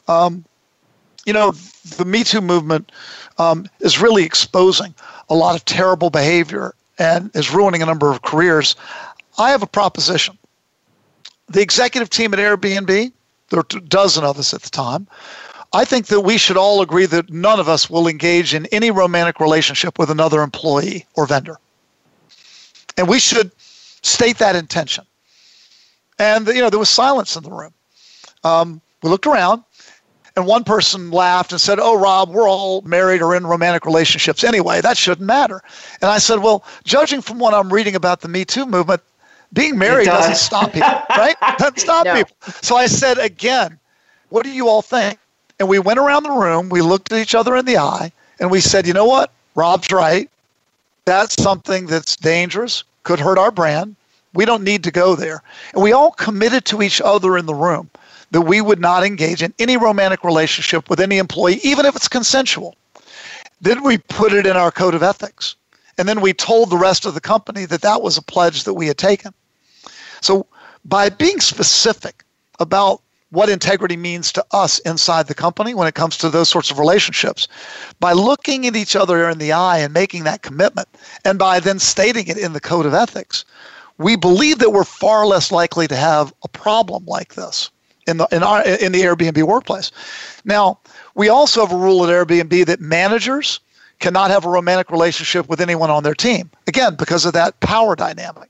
[0.07, 0.45] um,
[1.27, 1.51] you know,
[1.97, 2.93] the Me Too movement
[3.39, 4.95] um, is really exposing
[5.29, 8.77] a lot of terrible behavior and is ruining a number of careers.
[9.39, 10.39] I have a proposition.
[11.49, 13.11] The executive team at Airbnb,
[13.49, 15.09] there were a dozen of us at the time,
[15.73, 18.91] I think that we should all agree that none of us will engage in any
[18.91, 21.59] romantic relationship with another employee or vendor.
[22.97, 23.53] And we should
[24.03, 25.05] state that intention.
[26.19, 27.73] And, you know, there was silence in the room.
[28.43, 29.63] Um, we looked around,
[30.37, 34.43] and one person laughed and said, Oh, Rob, we're all married or in romantic relationships
[34.43, 34.81] anyway.
[34.81, 35.63] That shouldn't matter.
[36.03, 39.03] And I said, Well, judging from what I'm reading about the Me Too movement,
[39.53, 40.29] being married does.
[40.29, 41.37] not stop people, right?
[41.59, 42.15] Doesn't stop no.
[42.15, 42.37] people.
[42.63, 43.79] So I said again,
[44.29, 45.19] what do you all think?
[45.61, 48.51] And we went around the room, we looked at each other in the eye, and
[48.51, 49.31] we said, you know what?
[49.55, 50.29] Rob's right.
[51.05, 53.95] That's something that's dangerous, could hurt our brand.
[54.33, 55.43] We don't need to go there.
[55.75, 57.91] And we all committed to each other in the room
[58.31, 62.09] that we would not engage in any romantic relationship with any employee, even if it's
[62.09, 62.75] consensual.
[63.61, 65.57] Then we put it in our code of ethics.
[65.99, 68.75] And then we told the rest of the company that that was a pledge that
[68.75, 69.35] we had taken.
[70.23, 70.47] So
[70.87, 72.25] by being specific
[72.61, 76.71] about what integrity means to us inside the company when it comes to those sorts
[76.71, 77.47] of relationships.
[78.01, 80.89] By looking at each other in the eye and making that commitment,
[81.25, 83.45] and by then stating it in the code of ethics,
[83.99, 87.71] we believe that we're far less likely to have a problem like this
[88.07, 89.93] in the in our in the Airbnb workplace.
[90.45, 90.79] Now,
[91.15, 93.61] we also have a rule at Airbnb that managers
[94.01, 96.51] cannot have a romantic relationship with anyone on their team.
[96.67, 98.49] Again, because of that power dynamic.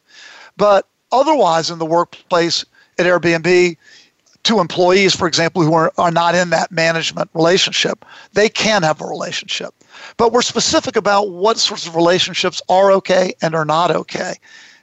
[0.56, 2.64] But otherwise in the workplace
[2.98, 3.76] at Airbnb,
[4.44, 9.00] to employees, for example, who are, are not in that management relationship, they can have
[9.00, 9.74] a relationship.
[10.16, 14.34] But we're specific about what sorts of relationships are okay and are not okay.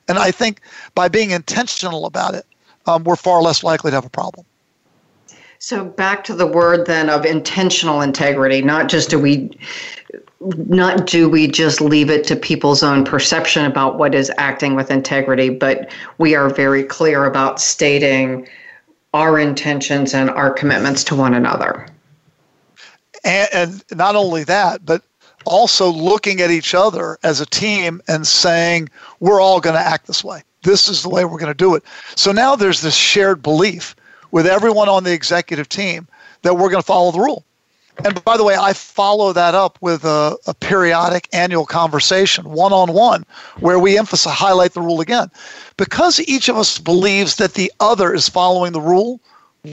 [0.08, 0.62] And I think
[0.96, 2.46] by being intentional about it,
[2.86, 4.46] um, we're far less likely to have a problem.
[5.60, 9.58] So back to the word then of intentional integrity, not just do we
[10.40, 14.92] not do we just leave it to people's own perception about what is acting with
[14.92, 18.48] integrity, but we are very clear about stating
[19.18, 21.88] our intentions and our commitments to one another.
[23.24, 25.02] And, and, not only that, but
[25.44, 30.06] also looking at each other as a team and saying, we're all going to act
[30.06, 30.44] this way.
[30.62, 31.84] This is the way we're going to do it.
[32.16, 33.96] So now there's this shared belief
[34.30, 36.08] with everyone on the executive team
[36.44, 37.44] that we're going to follow the rule.
[38.04, 42.72] And by the way, I follow that up with a, a periodic annual conversation, one
[42.72, 43.26] on one,
[43.60, 45.30] where we emphasize, highlight the rule again.
[45.78, 49.20] Because each of us believes that the other is following the rule,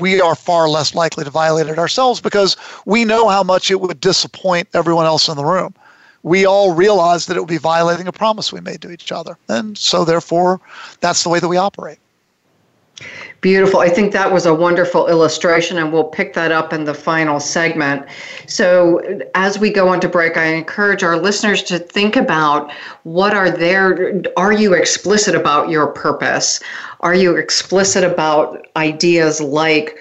[0.00, 2.56] we are far less likely to violate it ourselves because
[2.86, 5.74] we know how much it would disappoint everyone else in the room.
[6.22, 9.36] We all realize that it would be violating a promise we made to each other.
[9.48, 10.60] And so, therefore,
[11.00, 11.98] that's the way that we operate.
[13.40, 13.80] Beautiful.
[13.80, 17.40] I think that was a wonderful illustration, and we'll pick that up in the final
[17.40, 18.06] segment.
[18.46, 19.02] So,
[19.34, 22.72] as we go into break, I encourage our listeners to think about
[23.02, 26.60] what are their, are you explicit about your purpose?
[27.00, 29.98] Are you explicit about ideas like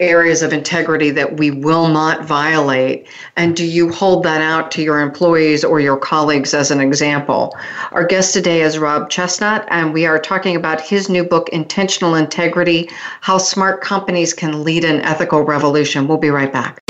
[0.00, 3.06] areas of integrity that we will not violate?
[3.36, 7.56] And do you hold that out to your employees or your colleagues as an example?
[7.92, 12.14] Our guest today is Rob Chesnut, and we are talking about his new book, Intentional
[12.14, 12.90] Integrity
[13.20, 16.08] How Smart Companies Can Lead an Ethical Revolution.
[16.08, 16.89] We'll be right back.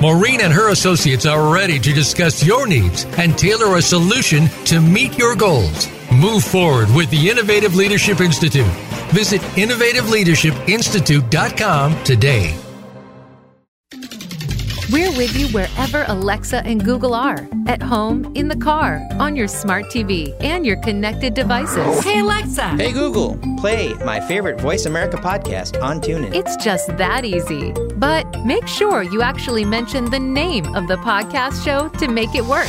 [0.00, 4.80] Maureen and her associates are ready to discuss your needs and tailor a solution to
[4.80, 5.88] meet your goals.
[6.12, 8.64] Move forward with the Innovative Leadership Institute.
[9.10, 12.56] Visit innovativeleadershipinstitute.com today.
[14.90, 19.46] We're with you wherever Alexa and Google are at home, in the car, on your
[19.48, 22.02] smart TV, and your connected devices.
[22.02, 22.68] Hey, Alexa.
[22.68, 26.34] Hey Google, play my favorite Voice America podcast on TuneIn.
[26.34, 27.74] It's just that easy.
[27.98, 32.44] But make sure you actually mention the name of the podcast show to make it
[32.44, 32.68] work.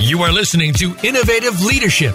[0.00, 2.14] You are listening to Innovative Leadership,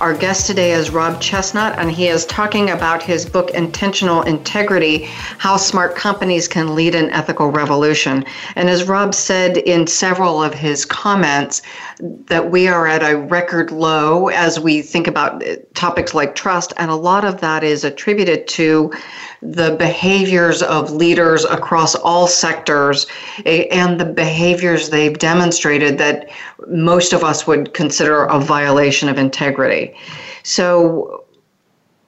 [0.00, 5.04] Our guest today is Rob Chesnut, and he is talking about his book, Intentional Integrity
[5.36, 8.24] How Smart Companies Can Lead an Ethical Revolution.
[8.56, 11.60] And as Rob said in several of his comments,
[12.00, 16.72] that we are at a record low as we think about eh, topics like trust,
[16.78, 18.90] and a lot of that is attributed to
[19.42, 23.06] the behaviors of leaders across all sectors
[23.44, 26.30] eh, and the behaviors they've demonstrated that
[26.68, 29.89] most of us would consider a violation of integrity.
[30.42, 31.24] So,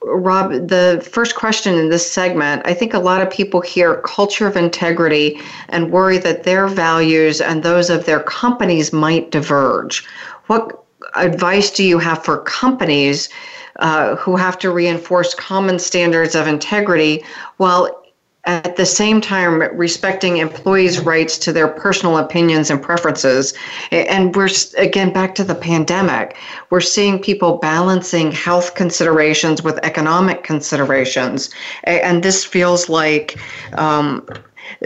[0.03, 4.47] Rob, the first question in this segment I think a lot of people hear culture
[4.47, 10.05] of integrity and worry that their values and those of their companies might diverge.
[10.47, 10.83] What
[11.15, 13.29] advice do you have for companies
[13.77, 17.23] uh, who have to reinforce common standards of integrity
[17.57, 18.02] while
[18.45, 23.53] at the same time respecting employees' rights to their personal opinions and preferences.
[23.91, 26.35] And we're again back to the pandemic.
[26.69, 31.49] We're seeing people balancing health considerations with economic considerations,
[31.85, 33.37] and this feels like
[33.73, 34.27] um,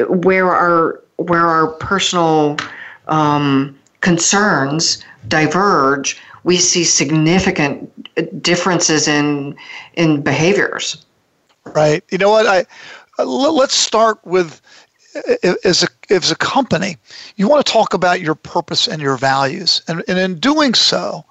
[0.07, 2.57] where our where our personal
[3.07, 7.91] um, concerns diverge we see significant
[8.41, 9.55] differences in
[9.95, 11.05] in behaviors.
[11.75, 12.03] Right.
[12.09, 12.47] You know what?
[12.47, 12.63] I uh,
[13.17, 14.61] let's start with
[15.63, 16.97] as a as a company,
[17.35, 21.25] you want to talk about your purpose and your values, and, and in doing so,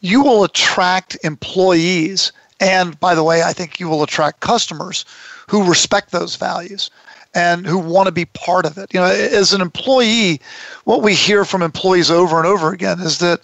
[0.00, 5.04] you will attract employees, and by the way, I think you will attract customers
[5.48, 6.90] who respect those values
[7.34, 8.92] and who want to be part of it.
[8.94, 10.40] You know, as an employee,
[10.84, 13.40] what we hear from employees over and over again is that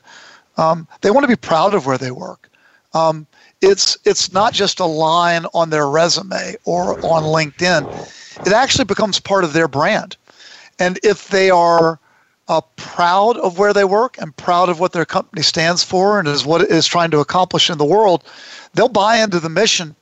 [0.57, 2.49] um, they want to be proud of where they work.
[2.95, 3.27] Um,
[3.63, 7.89] it's it's not just a line on their resume or on LinkedIn.
[8.45, 10.17] It actually becomes part of their brand.
[10.79, 12.01] And if they are
[12.49, 16.27] uh, proud of where they work and proud of what their company stands for and
[16.27, 18.25] is what it is trying to accomplish in the world,
[18.75, 19.95] they'll buy into the mission.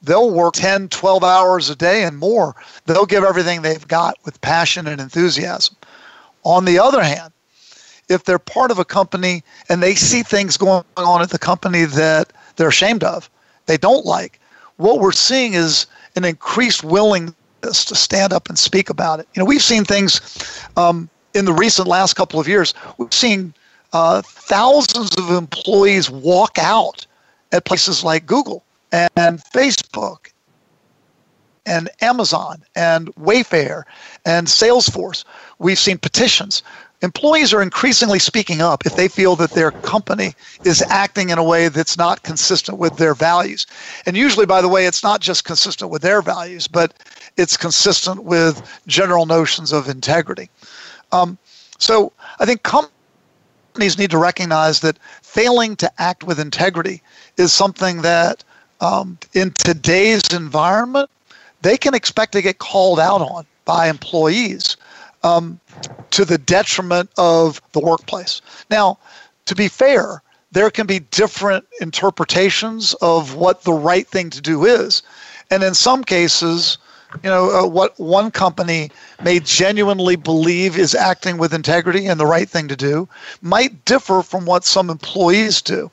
[0.00, 2.54] They'll work 10, 12 hours a day and more.
[2.84, 5.76] They'll give everything they've got with passion and enthusiasm.
[6.44, 7.32] On the other hand,
[8.08, 11.84] if they're part of a company and they see things going on at the company
[11.84, 13.30] that they're ashamed of,
[13.66, 14.40] they don't like,
[14.76, 15.86] what we're seeing is
[16.16, 19.28] an increased willingness to stand up and speak about it.
[19.34, 20.20] You know, we've seen things
[20.76, 23.54] um, in the recent last couple of years, we've seen
[23.92, 27.06] uh, thousands of employees walk out
[27.52, 30.30] at places like Google and Facebook
[31.66, 33.84] and Amazon and Wayfair
[34.24, 35.24] and Salesforce.
[35.58, 36.62] We've seen petitions.
[37.04, 40.32] Employees are increasingly speaking up if they feel that their company
[40.64, 43.66] is acting in a way that's not consistent with their values.
[44.06, 46.94] And usually, by the way, it's not just consistent with their values, but
[47.36, 50.48] it's consistent with general notions of integrity.
[51.12, 51.36] Um,
[51.78, 57.02] so I think companies need to recognize that failing to act with integrity
[57.36, 58.42] is something that
[58.80, 61.10] um, in today's environment
[61.60, 64.76] they can expect to get called out on by employees
[65.24, 65.58] um,
[66.10, 68.40] to the detriment of the workplace.
[68.70, 68.98] Now,
[69.46, 70.22] to be fair,
[70.52, 75.02] there can be different interpretations of what the right thing to do is.
[75.50, 76.78] And in some cases,
[77.22, 78.90] you know, uh, what one company
[79.22, 83.08] may genuinely believe is acting with integrity and the right thing to do
[83.42, 85.90] might differ from what some employees do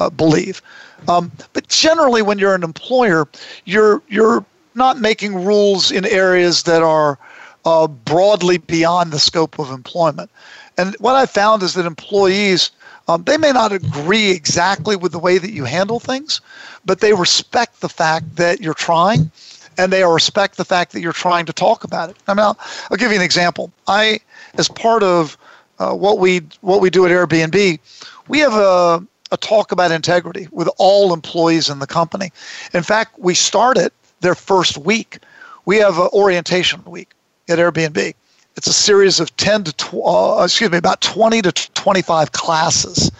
[0.00, 0.62] uh, believe.
[1.08, 3.28] Um, but generally, when you're an employer,
[3.64, 7.18] you're you're not making rules in areas that are
[7.64, 10.30] uh, broadly beyond the scope of employment.
[10.76, 12.70] And what I found is that employees,
[13.08, 16.40] um, they may not agree exactly with the way that you handle things,
[16.84, 19.30] but they respect the fact that you're trying
[19.76, 22.16] and they respect the fact that you're trying to talk about it.
[22.28, 22.58] I mean, I'll,
[22.90, 23.72] I'll give you an example.
[23.88, 24.20] I,
[24.54, 25.36] as part of
[25.78, 27.80] uh, what we what we do at Airbnb,
[28.28, 32.30] we have a, a talk about integrity with all employees in the company.
[32.72, 35.18] In fact, we start it their first week.
[35.64, 37.13] We have an orientation week
[37.48, 38.14] at Airbnb.
[38.56, 43.10] It's a series of 10 to tw- uh, excuse me, about 20 to 25 classes.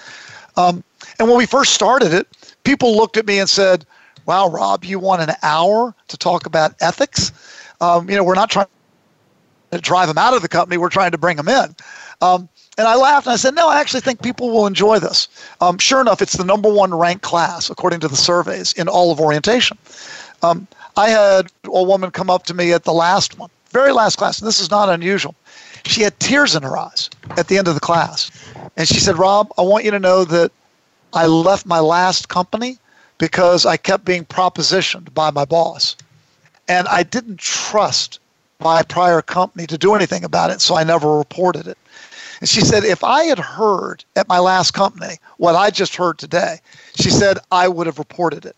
[0.57, 0.85] Um,
[1.19, 2.29] and when we first started it,
[2.65, 3.85] people looked at me and said,
[4.27, 7.33] "Wow, Rob, you want an hour to talk about ethics?
[7.81, 8.67] Um, you know, we're not trying
[9.73, 11.75] to drive them out of the company; we're trying to bring them in."
[12.21, 12.49] Um,
[12.79, 15.29] and I laughed and I said, "No, I actually think people will enjoy this."
[15.61, 19.11] Um, sure enough, it's the number one ranked class according to the surveys in all
[19.11, 19.77] of orientation.
[20.43, 24.17] Um, I had a woman come up to me at the last one, very last
[24.17, 25.35] class, and this is not unusual.
[25.85, 28.31] She had tears in her eyes at the end of the class.
[28.77, 30.53] And she said, Rob, I want you to know that
[31.13, 32.79] I left my last company
[33.19, 35.97] because I kept being propositioned by my boss.
[36.69, 38.21] And I didn't trust
[38.61, 41.77] my prior company to do anything about it, so I never reported it.
[42.41, 46.19] And she said, if I had heard at my last company what I just heard
[46.19, 46.61] today,
[46.95, 48.57] she said, I would have reported it.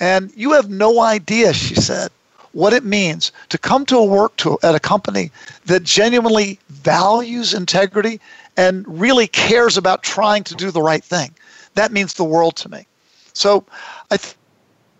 [0.00, 2.10] And you have no idea, she said,
[2.52, 5.30] what it means to come to a work to, at a company
[5.66, 8.20] that genuinely values integrity
[8.56, 11.34] and really cares about trying to do the right thing.
[11.74, 12.86] That means the world to me.
[13.32, 13.64] So
[14.10, 14.34] I th-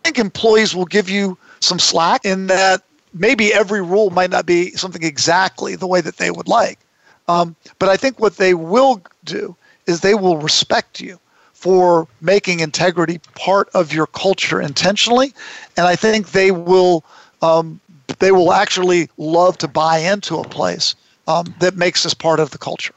[0.04, 2.82] think employees will give you some slack in that
[3.12, 6.78] maybe every rule might not be something exactly the way that they would like.
[7.28, 9.54] Um, but I think what they will do
[9.86, 11.18] is they will respect you
[11.52, 15.32] for making integrity part of your culture intentionally,
[15.76, 17.04] and I think they will
[17.42, 17.80] um,
[18.18, 20.94] they will actually love to buy into a place
[21.26, 22.94] um, that makes this part of the culture.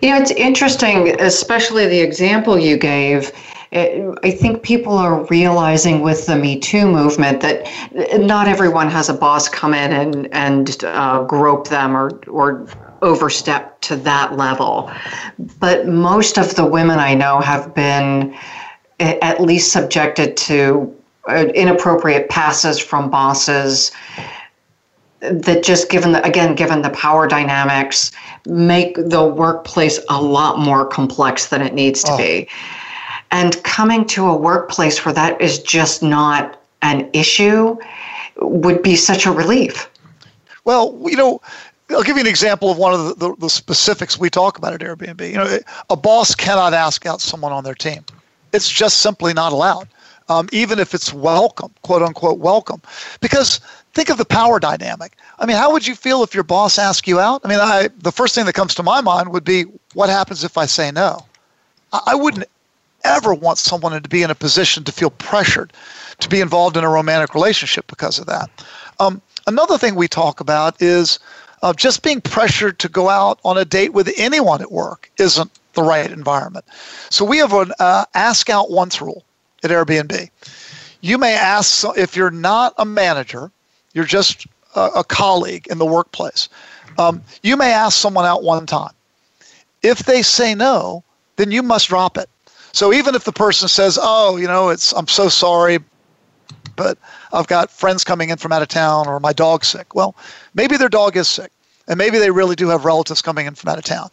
[0.00, 3.30] You know, it's interesting, especially the example you gave.
[3.72, 7.66] I think people are realizing with the Me Too movement that
[8.20, 12.66] not everyone has a boss come in and and uh, grope them or or
[13.00, 14.90] overstep to that level.
[15.58, 18.36] But most of the women I know have been
[19.00, 20.94] at least subjected to
[21.28, 23.92] inappropriate passes from bosses
[25.20, 28.10] that just given the again given the power dynamics
[28.44, 32.16] make the workplace a lot more complex than it needs to oh.
[32.18, 32.48] be
[33.30, 37.76] and coming to a workplace where that is just not an issue
[38.38, 39.88] would be such a relief
[40.64, 41.40] well you know
[41.90, 44.72] I'll give you an example of one of the, the, the, specifics we talk about
[44.72, 45.28] at Airbnb.
[45.28, 45.58] You know,
[45.90, 48.02] a boss cannot ask out someone on their team.
[48.54, 49.88] It's just simply not allowed,
[50.32, 52.80] um, even if it's welcome, quote unquote, welcome.
[53.20, 53.60] Because
[53.92, 55.16] think of the power dynamic.
[55.38, 57.42] I mean, how would you feel if your boss asked you out?
[57.44, 59.64] I mean, I, the first thing that comes to my mind would be,
[59.94, 61.26] what happens if I say no?
[61.92, 62.46] I, I wouldn't
[63.04, 65.72] ever want someone to be in a position to feel pressured
[66.20, 68.48] to be involved in a romantic relationship because of that.
[69.00, 71.18] Um, another thing we talk about is
[71.62, 75.50] of just being pressured to go out on a date with anyone at work isn't
[75.74, 76.64] the right environment.
[77.10, 79.24] So we have an uh, ask out once rule
[79.62, 80.30] at Airbnb.
[81.00, 83.50] You may ask if you're not a manager,
[83.92, 86.48] you're just a, a colleague in the workplace.
[86.98, 88.92] Um, you may ask someone out one time.
[89.82, 91.02] If they say no,
[91.36, 92.28] then you must drop it.
[92.72, 95.78] So even if the person says, "Oh, you know, it's I'm so sorry,
[96.76, 96.98] but
[97.32, 99.94] I've got friends coming in from out of town or my dog's sick.
[99.94, 100.14] Well,
[100.54, 101.50] maybe their dog is sick.
[101.88, 104.08] And maybe they really do have relatives coming in from out of town.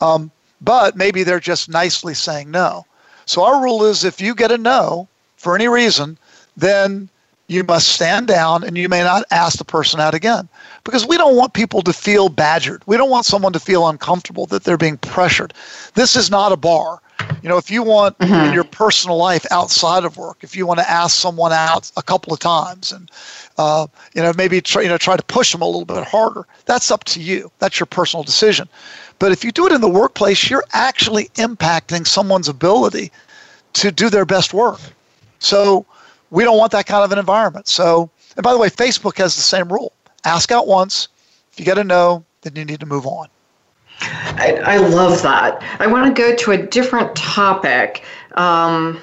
[0.00, 0.30] Um,
[0.60, 2.84] but maybe they're just nicely saying no.
[3.26, 6.18] So our rule is if you get a no for any reason,
[6.56, 7.08] then
[7.48, 10.48] you must stand down and you may not ask the person out again
[10.84, 12.82] because we don't want people to feel badgered.
[12.86, 15.52] We don't want someone to feel uncomfortable that they're being pressured.
[15.94, 17.00] This is not a bar.
[17.42, 18.46] You know, if you want mm-hmm.
[18.46, 22.02] in your personal life outside of work, if you want to ask someone out a
[22.02, 23.10] couple of times and
[23.58, 26.46] uh, you know maybe try, you know try to push them a little bit harder,
[26.64, 27.50] that's up to you.
[27.58, 28.68] That's your personal decision.
[29.18, 33.12] But if you do it in the workplace, you're actually impacting someone's ability
[33.74, 34.80] to do their best work.
[35.38, 35.86] So
[36.30, 37.68] we don't want that kind of an environment.
[37.68, 39.92] So, and by the way, Facebook has the same rule
[40.24, 41.08] ask out once.
[41.52, 43.28] If you get a no, then you need to move on.
[44.00, 45.62] I, I love that.
[45.78, 48.04] I want to go to a different topic.
[48.34, 49.00] Um,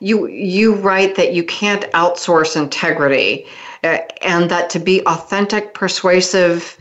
[0.00, 3.46] you you write that you can't outsource integrity,
[3.82, 6.76] uh, and that to be authentic, persuasive,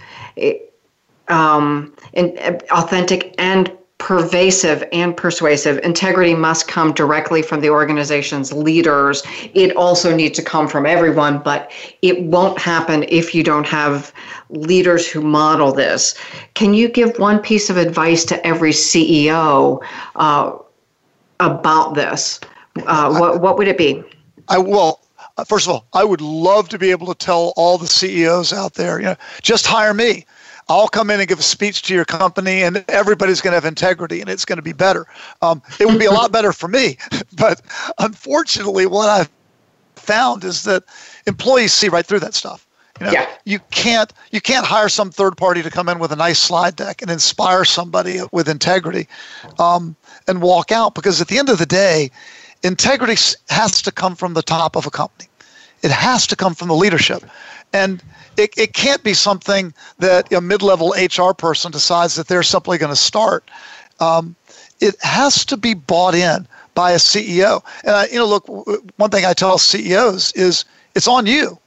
[1.28, 5.80] um, uh, authentic and pervasive and persuasive.
[5.84, 9.24] Integrity must come directly from the organization's leaders.
[9.54, 11.72] It also needs to come from everyone, but
[12.02, 14.14] it won't happen if you don't have
[14.50, 16.14] leaders who model this.
[16.56, 19.82] Can you give one piece of advice to every CEO
[20.18, 20.58] uh,
[21.40, 22.42] about this?
[22.86, 24.04] Uh, what, what would it be?
[24.50, 25.00] I will.
[25.48, 28.76] First of all, I would love to be able to tell all the CEOs out
[28.76, 30.26] there, you know, just hire me.
[30.68, 33.66] I'll come in and give a speech to your company, and everybody's going to have
[33.66, 35.06] integrity, and it's going to be better.
[35.42, 36.98] Um, it would be a lot better for me,
[37.38, 37.62] but
[38.00, 39.30] unfortunately, what I've
[39.96, 40.84] found is that
[41.28, 42.66] employees see right through that stuff.
[43.00, 43.30] You know, yeah.
[43.44, 46.78] you can't you can't hire some third party to come in with a nice slide
[46.78, 49.08] deck and inspire somebody with integrity,
[49.60, 49.98] um,
[50.28, 52.10] and walk out because at the end of the day,
[52.64, 53.16] integrity
[53.50, 55.30] has to come from the top of a company.
[55.84, 57.24] It has to come from the leadership,
[57.74, 58.04] and
[58.38, 62.92] it, it can't be something that a mid-level HR person decides that they're simply going
[62.92, 63.50] to start.
[64.00, 64.36] Um,
[64.80, 67.64] it has to be bought in by a CEO.
[67.84, 68.48] And I, you know, look,
[68.98, 71.58] one thing I tell CEOs is it's on you.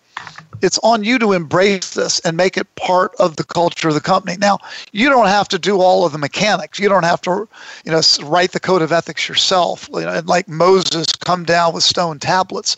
[0.61, 4.01] It's on you to embrace this and make it part of the culture of the
[4.01, 4.37] company.
[4.37, 4.59] Now,
[4.93, 6.81] you don't have to do all of the mechanics.
[6.81, 7.49] You don't have to,
[7.85, 9.89] you know, write the code of ethics yourself.
[9.93, 12.77] You know, and like Moses, come down with stone tablets.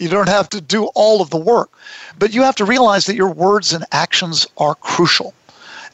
[0.00, 1.70] You don't have to do all of the work,
[2.18, 5.34] but you have to realize that your words and actions are crucial.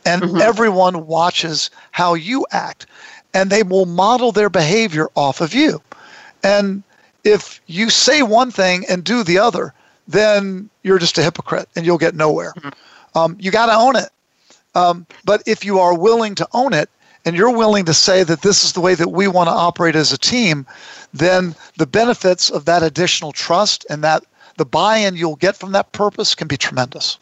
[0.05, 0.41] And mm-hmm.
[0.41, 2.87] everyone watches how you act,
[3.35, 5.83] and they will model their behavior off of you.
[6.45, 6.85] And
[7.25, 9.75] if you say one thing and do the other,
[10.07, 12.53] then you're just a hypocrite and you'll get nowhere.
[12.57, 13.19] Mm-hmm.
[13.19, 14.11] Um, you got to own it.
[14.77, 16.89] Um, but if you are willing to own it
[17.27, 19.97] and you're willing to say that this is the way that we want to operate
[19.97, 20.65] as a team,
[21.13, 24.25] then the benefits of that additional trust and that
[24.57, 27.19] the buy-in you'll get from that purpose can be tremendous.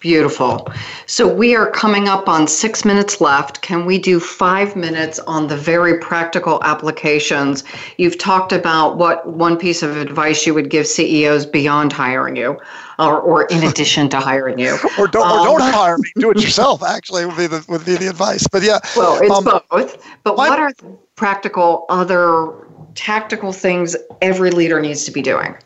[0.00, 0.70] Beautiful.
[1.06, 3.62] So we are coming up on six minutes left.
[3.62, 7.64] Can we do five minutes on the very practical applications?
[7.96, 12.60] You've talked about what one piece of advice you would give CEOs beyond hiring you,
[13.00, 14.78] or, or in addition to hiring you.
[15.00, 16.12] or don't, um, or don't hire me.
[16.14, 16.84] Do it yourself.
[16.84, 18.46] Actually, would be the would be the advice.
[18.46, 18.78] But yeah.
[18.96, 20.00] Well, it's um, both.
[20.22, 20.72] But my, what are
[21.16, 25.56] practical other tactical things every leader needs to be doing?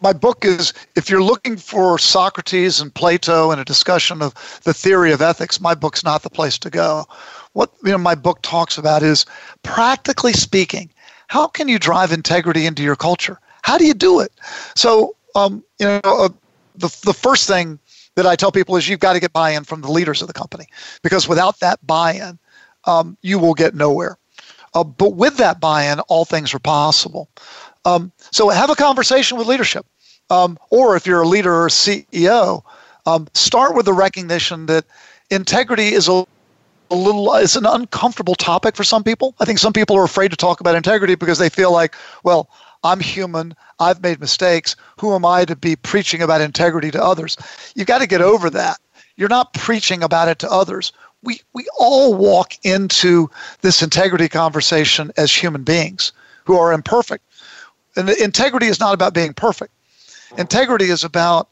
[0.00, 4.34] My book is if you're looking for Socrates and Plato and a discussion of
[4.64, 7.06] the theory of ethics, my book's not the place to go.
[7.52, 9.26] What you know, my book talks about is
[9.62, 10.90] practically speaking,
[11.28, 13.38] how can you drive integrity into your culture?
[13.62, 14.32] How do you do it?
[14.74, 16.28] So, um, you know, uh,
[16.76, 17.78] the the first thing
[18.14, 20.34] that I tell people is you've got to get buy-in from the leaders of the
[20.34, 20.66] company
[21.02, 22.38] because without that buy-in,
[22.84, 24.18] um, you will get nowhere.
[24.74, 27.28] Uh, but with that buy-in, all things are possible.
[27.84, 29.86] Um, so have a conversation with leadership,
[30.28, 32.62] um, or if you're a leader or CEO,
[33.06, 34.84] um, start with the recognition that
[35.30, 36.24] integrity is a,
[36.90, 39.34] a little it's an uncomfortable topic for some people.
[39.40, 42.50] I think some people are afraid to talk about integrity because they feel like, well,
[42.84, 43.54] I'm human.
[43.78, 44.76] I've made mistakes.
[44.98, 47.36] Who am I to be preaching about integrity to others?
[47.74, 48.78] You've got to get over that.
[49.16, 55.12] You're not preaching about it to others we, we all walk into this integrity conversation
[55.16, 56.12] as human beings
[56.44, 57.24] who are imperfect.
[58.00, 59.72] And integrity is not about being perfect.
[60.38, 61.48] Integrity is about,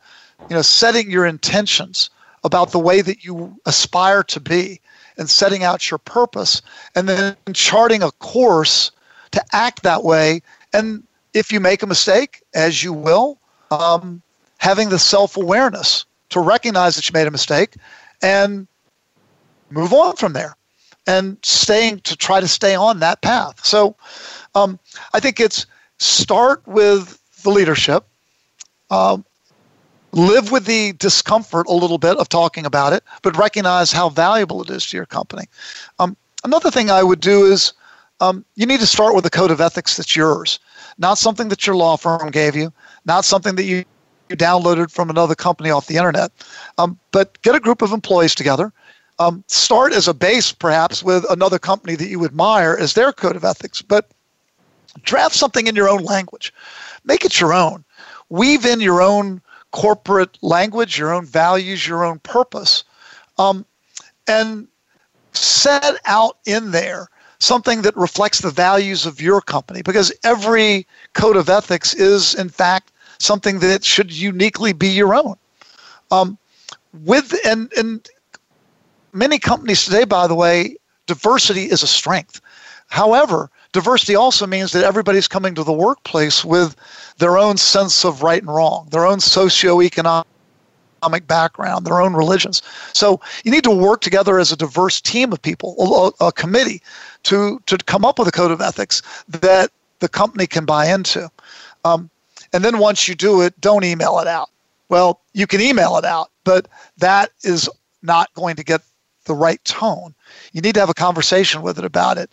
[0.49, 2.09] you know, setting your intentions
[2.45, 4.81] about the way that you aspire to be
[5.19, 6.63] and setting out your purpose
[6.95, 8.91] and then charting a course
[9.33, 10.41] to act that way.
[10.73, 11.03] And
[11.35, 13.39] if you make a mistake, as you will,
[13.71, 14.23] um,
[14.59, 17.75] having the self awareness to recognize that you made a mistake
[18.23, 18.67] and
[19.71, 20.57] move on from there
[21.07, 23.65] and staying to try to stay on that path.
[23.65, 23.97] So
[24.55, 24.79] um,
[25.13, 25.67] I think it's
[25.99, 28.05] start with the leadership.
[28.91, 29.25] Um,
[30.13, 34.63] live with the discomfort a little bit of talking about it, but recognize how valuable
[34.63, 35.45] it is to your company.
[35.99, 37.73] Um, another thing I would do is
[38.21, 40.59] um, you need to start with a code of ethics that's yours,
[40.99, 42.73] not something that your law firm gave you,
[43.05, 43.85] not something that you,
[44.29, 46.33] you downloaded from another company off the internet.
[46.79, 48.73] Um, but get a group of employees together.
[49.21, 53.37] Um, start as a base, perhaps, with another company that you admire as their code
[53.37, 54.11] of ethics, but
[55.03, 56.53] draft something in your own language.
[57.05, 57.85] Make it your own.
[58.29, 59.41] Weave in your own
[59.71, 62.85] corporate language, your own values, your own purpose,
[63.39, 63.65] um,
[64.27, 64.69] and
[65.33, 71.37] set out in there something that reflects the values of your company because every code
[71.37, 75.37] of ethics is, in fact, something that should uniquely be your own.
[76.11, 76.39] Um,
[77.05, 78.09] with and and
[79.13, 80.77] many companies today, by the way,
[81.07, 82.41] diversity is a strength.
[82.89, 86.75] However, diversity also means that everybody's coming to the workplace with
[87.19, 90.25] their own sense of right and wrong, their own socioeconomic
[91.29, 92.61] background, their own religions.
[92.93, 95.77] So you need to work together as a diverse team of people,
[96.21, 96.83] a, a, committee,
[97.23, 99.71] to to come up with a code of ethics that
[100.01, 101.31] the company can buy into.
[101.85, 102.11] Um,
[102.53, 104.51] and then once you do it, don't email it out.
[104.89, 106.67] Well, you can email it out, but
[106.97, 107.71] that is
[108.03, 108.83] not going to get
[109.27, 110.17] the right tone.
[110.53, 112.31] You need to have a conversation with it about it.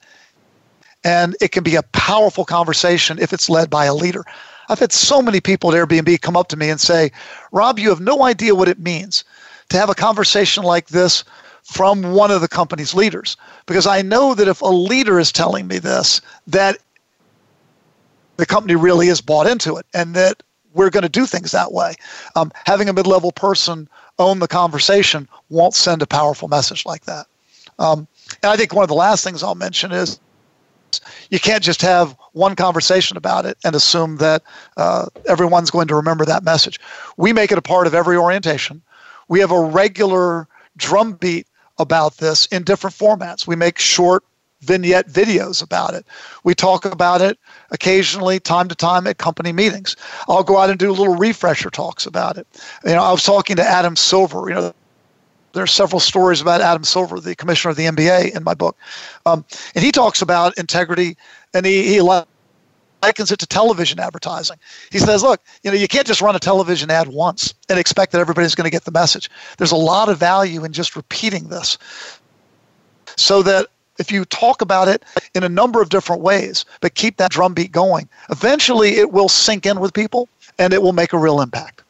[1.05, 4.25] And it can be a powerful conversation if it's led by a leader.
[4.67, 7.11] I've had so many people at Airbnb come up to me and say,
[7.51, 9.23] Rob, you have no idea what it means
[9.69, 11.23] to have a conversation like this
[11.61, 13.37] from one of the company's leaders.
[13.67, 16.79] Because I know that if a leader is telling me this, that
[18.37, 20.41] the company really is bought into it and that
[20.73, 21.95] we're going to do things that way.
[22.35, 23.87] Um, having a mid level person
[24.17, 27.27] own the conversation won't send a powerful message like that.
[27.77, 28.07] Um,
[28.41, 30.19] and I think one of the last things I'll mention is
[31.29, 34.43] you can't just have one conversation about it and assume that
[34.77, 36.79] uh, everyone's going to remember that message.
[37.17, 38.81] We make it a part of every orientation.
[39.27, 43.47] We have a regular drumbeat about this in different formats.
[43.47, 44.23] We make short
[44.61, 46.05] vignette videos about it.
[46.43, 47.37] We talk about it
[47.71, 49.95] occasionally, time to time, at company meetings.
[50.27, 52.47] I'll go out and do little refresher talks about it.
[52.83, 54.49] You know, I was talking to Adam Silver.
[54.49, 54.73] You know,
[55.55, 58.77] there are several stories about Adam Silver, the commissioner of the NBA, in my book,
[59.25, 61.15] um, and he talks about integrity,
[61.53, 64.57] and he, he likens it to television advertising.
[64.91, 68.11] He says, look, you know, you can't just run a television ad once and expect
[68.11, 69.29] that everybody's going to get the message.
[69.57, 71.77] There's a lot of value in just repeating this
[73.15, 77.15] so that if you talk about it in a number of different ways, but keep
[77.15, 80.27] that drumbeat going, eventually it will sink in with people
[80.59, 81.84] and it will make a real impact.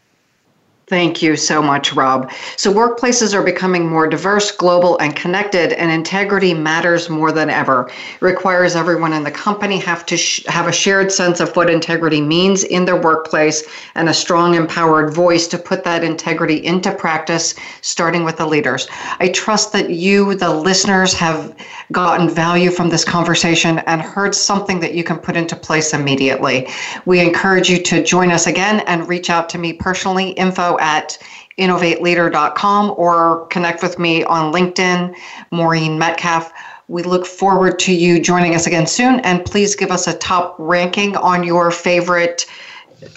[0.89, 2.33] Thank you so much, Rob.
[2.57, 7.91] So, workplaces are becoming more diverse, global, and connected, and integrity matters more than ever.
[8.15, 11.69] It requires everyone in the company have to sh- have a shared sense of what
[11.69, 13.65] integrity means in their workplace
[13.97, 18.89] and a strong, empowered voice to put that integrity into practice, starting with the leaders.
[19.21, 21.55] I trust that you, the listeners, have
[21.93, 26.67] gotten value from this conversation and heard something that you can put into place immediately.
[27.05, 30.31] We encourage you to join us again and reach out to me personally.
[30.79, 31.19] At
[31.59, 35.15] innovateleader.com or connect with me on LinkedIn,
[35.51, 36.53] Maureen Metcalf.
[36.87, 39.21] We look forward to you joining us again soon.
[39.21, 42.47] And please give us a top ranking on your favorite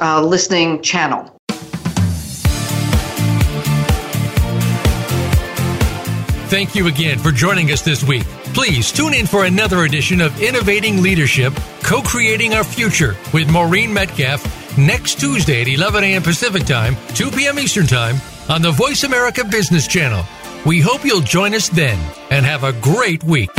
[0.01, 1.27] uh, listening channel.
[6.49, 8.25] Thank you again for joining us this week.
[8.53, 13.93] Please tune in for another edition of Innovating Leadership, Co Creating Our Future with Maureen
[13.93, 16.23] Metcalf next Tuesday at 11 a.m.
[16.23, 17.59] Pacific Time, 2 p.m.
[17.59, 18.15] Eastern Time
[18.49, 20.23] on the Voice America Business Channel.
[20.65, 21.97] We hope you'll join us then
[22.29, 23.49] and have a great week.